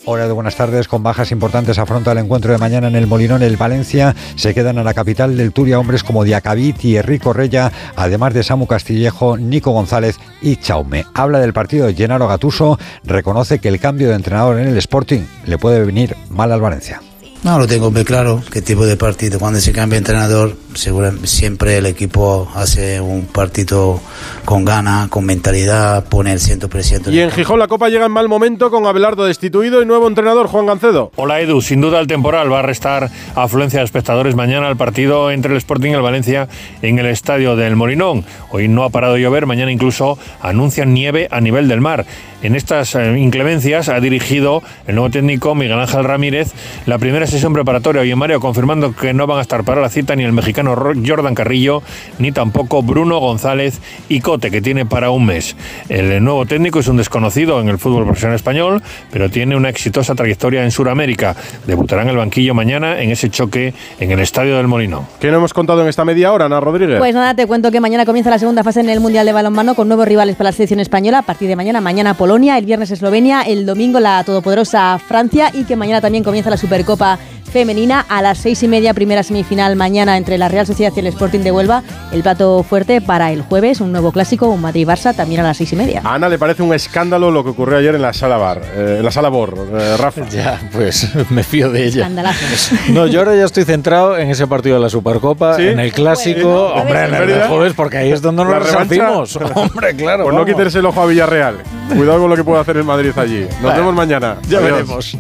Hola, 0.07 0.31
buenas 0.33 0.55
tardes. 0.55 0.87
Con 0.87 1.03
bajas 1.03 1.33
importantes 1.33 1.79
afronta 1.79 2.13
el 2.13 2.19
encuentro 2.19 2.53
de 2.53 2.59
mañana 2.59 2.89
en 2.89 2.95
el 2.95 3.07
Molinón. 3.07 3.43
El 3.43 3.57
Valencia 3.57 4.15
se 4.37 4.53
quedan 4.53 4.77
a 4.77 4.85
la 4.85 4.93
capital 4.93 5.35
del 5.35 5.53
Turia 5.53 5.79
hombres 5.79 6.05
como 6.05 6.25
Diacabit 6.25 6.85
y 6.85 6.99
Enrico 6.99 7.33
Rella, 7.33 7.73
además 7.97 8.35
de 8.35 8.43
Samu 8.43 8.67
Castillejo, 8.67 9.39
Nico 9.39 9.71
González 9.71 10.19
y 10.43 10.57
Chaume. 10.57 11.07
Habla 11.15 11.41
del 11.41 11.55
partido 11.55 11.87
de 11.87 11.95
Gennaro 11.95 12.29
Gatuso, 12.29 12.79
reconoce 13.03 13.61
que 13.61 13.69
el 13.69 13.81
cambio 13.81 14.11
de 14.11 14.17
entrenador 14.17 14.59
en 14.59 14.69
el 14.69 14.77
Sporting 14.77 15.23
le 15.47 15.57
puede 15.57 15.83
venir 15.83 16.15
mal 16.29 16.53
al 16.53 16.61
Valencia. 16.61 17.01
No, 17.43 17.59
lo 17.59 17.67
tengo 17.67 17.91
muy 17.91 18.05
claro, 18.05 18.43
qué 18.51 18.61
tipo 18.61 18.85
de 18.85 18.99
partido. 18.99 19.39
Cuando 19.39 19.61
se 19.61 19.73
cambia 19.73 19.97
de 19.97 19.99
entrenador, 19.99 20.57
siempre 20.75 21.79
el 21.79 21.87
equipo 21.87 22.49
hace 22.55 23.01
un 23.01 23.27
partido 23.27 24.01
con 24.45 24.65
gana, 24.65 25.09
con 25.11 25.25
mentalidad, 25.25 26.05
pone 26.05 26.33
el 26.33 26.39
100%. 26.39 27.13
Y 27.13 27.21
en 27.21 27.31
Gijón 27.31 27.59
la 27.59 27.69
Copa 27.69 27.89
llega 27.89 28.07
en 28.07 28.13
mal 28.13 28.29
momento 28.29 28.71
con 28.71 28.87
Abelardo 28.87 29.25
destituido 29.25 29.83
y 29.83 29.87
nuevo 29.87 30.09
entrenador 30.09 30.47
Juan 30.49 30.67
Gancedo. 30.67 31.11
Hola 31.17 31.41
Edu, 31.41 31.61
sin 31.61 31.81
duda 31.81 32.01
el 32.01 32.07
temporal 32.07 32.53
va 32.53 32.61
a 32.61 32.63
restar 32.63 33.11
afluencia 33.35 33.81
de 33.81 33.85
espectadores 33.85 34.35
mañana 34.35 34.69
al 34.69 34.77
partido 34.77 35.31
entre 35.31 35.53
el 35.53 35.59
Sporting 35.59 35.91
y 35.91 35.95
el 35.95 36.03
Valencia 36.03 36.49
en 36.83 36.99
el 36.99 37.07
estadio 37.07 37.57
del 37.57 37.77
Morinón. 37.77 38.25
Hoy 38.51 38.69
no 38.69 38.85
ha 38.85 38.91
parado 38.91 39.15
de 39.15 39.21
llover, 39.21 39.47
mañana 39.47 39.73
incluso 39.73 40.19
anuncian 40.41 40.95
nieve 40.95 41.29
a 41.31 41.41
nivel 41.41 41.69
del 41.69 41.81
mar. 41.81 42.07
En 42.43 42.55
estas 42.55 42.95
eh, 42.95 43.19
inclemencias 43.19 43.89
ha 43.89 44.01
dirigido 44.01 44.63
el 44.87 44.97
nuevo 44.97 45.11
técnico 45.11 45.55
Miguel 45.55 45.79
Ángel 45.79 46.05
Ramírez 46.05 46.53
la 46.87 46.99
primera 46.99 47.27
sesión 47.27 47.55
preparatoria 47.55 48.03
hoy 48.03 48.11
en 48.11 48.19
Mario 48.19 48.41
confirmando 48.41 48.95
que 48.95 49.15
no 49.15 49.27
van 49.27 49.39
a 49.39 49.43
estar 49.43 49.65
para 49.65 49.81
la 49.81 49.89
cita 49.89 50.15
ni 50.15 50.25
el 50.25 50.33
mexicano 50.33 50.64
Jordan 50.67 51.35
Carrillo 51.35 51.83
ni 52.19 52.33
tampoco 52.33 52.83
Bruno 52.83 53.19
González 53.19 53.81
y 54.09 54.21
Cote 54.21 54.51
que 54.51 54.61
tiene 54.61 54.87
para 54.87 55.11
un 55.11 55.27
mes. 55.27 55.57
El 55.89 56.23
nuevo 56.23 56.47
técnico 56.47 56.81
es 56.81 56.89
un 56.89 56.97
desconocido 56.97 57.61
en 57.61 57.69
el 57.69 57.79
fútbol 57.79 58.05
profesional 58.05 58.37
español, 58.37 58.83
pero 59.11 59.31
tiene 59.31 59.57
una 59.57 59.69
exitosa 59.69 60.15
trayectoria 60.15 60.65
en 60.65 60.71
Sudamérica. 60.71 61.37
Debutará 61.67 62.03
en 62.03 62.09
el 62.09 62.17
banquillo 62.17 62.55
mañana 62.55 63.01
en 63.01 63.11
ese 63.11 63.31
choque 63.31 63.75
en 64.01 64.11
el 64.11 64.21
Estadio 64.21 64.57
del 64.57 64.67
Molino. 64.67 65.07
¿Qué 65.21 65.31
no 65.31 65.39
hemos 65.39 65.53
contado 65.53 65.83
en 65.83 65.89
esta 65.89 66.05
media 66.05 66.33
hora, 66.33 66.47
Ana 66.47 66.61
Rodríguez? 66.61 66.99
Pues 66.99 67.15
nada, 67.15 67.35
te 67.35 67.47
cuento 67.47 67.71
que 67.71 67.81
mañana 67.81 68.05
comienza 68.05 68.31
la 68.31 68.39
segunda 68.39 68.63
fase 68.63 68.81
en 68.81 68.89
el 68.89 69.01
Mundial 69.01 69.27
de 69.27 69.33
Balonmano 69.33 69.75
con 69.75 69.89
nuevos 69.89 70.07
rivales 70.07 70.37
para 70.37 70.49
la 70.49 70.53
selección 70.53 70.81
española. 70.81 71.19
A 71.19 71.23
partir 71.23 71.49
de 71.49 71.57
mañana, 71.57 71.81
mañana 71.81 72.15
Polonia, 72.15 72.59
el 72.59 72.67
viernes 72.67 72.91
Eslovenia, 72.91 73.43
el 73.43 73.67
domingo 73.67 74.01
la 74.01 74.25
todopoderosa 74.25 74.99
Francia 74.99 75.51
y 75.53 75.65
que 75.65 75.77
mañana 75.77 76.01
también 76.01 76.25
comienza 76.25 76.51
la 76.51 76.57
Supercopa 76.57 77.19
femenina 77.59 78.05
a 78.09 78.21
las 78.21 78.39
seis 78.39 78.61
y 78.65 78.69
media, 78.69 78.93
primera 78.95 79.23
semifinal 79.23 79.77
mañana 79.77 80.17
entre 80.17 80.39
la 80.39 80.49
Real 80.49 80.67
Sociedad 80.67 80.93
y 80.97 80.99
el 80.99 81.07
Sporting 81.07 81.39
de 81.39 81.53
Huelva. 81.53 81.85
El 82.11 82.23
plato 82.23 82.65
fuerte 82.65 83.01
para 83.01 83.31
el 83.31 83.43
jueves, 83.43 83.81
un 83.81 83.93
nuevo 83.93 84.11
clásico, 84.11 84.49
un 84.49 84.61
Madrid-Barça, 84.61 85.15
también 85.15 85.41
a 85.41 85.45
las 85.45 85.57
seis 85.59 85.73
y 85.73 85.77
media. 85.77 86.01
A 86.05 86.15
Ana 86.17 86.29
le 86.29 86.37
parece 86.37 86.65
un 86.65 86.75
escándalo 86.75 87.31
lo 87.31 87.45
que 87.45 87.51
ocurrió 87.51 87.79
ayer 87.79 87.95
en 87.95 88.03
la 88.03 88.13
sala 88.13 88.39
bar, 88.39 88.61
eh, 88.75 88.97
en 88.99 89.05
la 89.05 89.13
sala 89.13 89.29
Bor, 89.29 89.55
eh, 89.73 89.97
Rafa. 89.97 90.23
Ya, 90.31 90.61
pues 90.73 91.09
me 91.31 91.45
fío 91.45 91.71
de 91.71 91.85
ella. 91.87 92.11
No, 92.89 93.07
yo 93.07 93.21
ahora 93.21 93.37
ya 93.37 93.45
estoy 93.45 93.65
centrado 93.65 94.19
en 94.19 94.31
ese 94.31 94.49
partido 94.49 94.75
de 94.75 94.83
la 94.83 94.89
Supercopa, 94.91 95.57
¿Sí? 95.57 95.69
en 95.69 95.79
el 95.79 95.93
clásico, 95.93 96.71
Bueno, 96.75 96.83
hombre, 96.83 97.05
en 97.05 97.15
el 97.31 97.49
jueves, 97.49 97.73
porque 97.75 97.99
ahí 97.99 98.11
es 98.11 98.21
donde 98.21 98.43
nos 98.43 98.53
revancha. 98.53 98.79
resarcimos. 98.81 99.37
Hombre, 99.55 99.95
claro. 99.95 100.25
Pues 100.25 100.35
no 100.35 100.45
quites 100.45 100.75
el 100.75 100.87
ojo 100.87 101.01
a 101.03 101.07
Villarreal. 101.07 101.59
Cuidado 101.97 102.19
con 102.19 102.31
lo 102.31 102.35
que 102.37 102.43
puede 102.43 102.61
hacer 102.61 102.79
el 102.79 102.85
Madrid 102.85 103.13
allí. 103.17 103.43
Nos 103.43 103.61
Bueno, 103.63 103.77
vemos 103.77 103.95
mañana. 103.95 104.39
ya 104.49 104.59
Adiós. 104.59 104.73
veremos. 104.73 105.19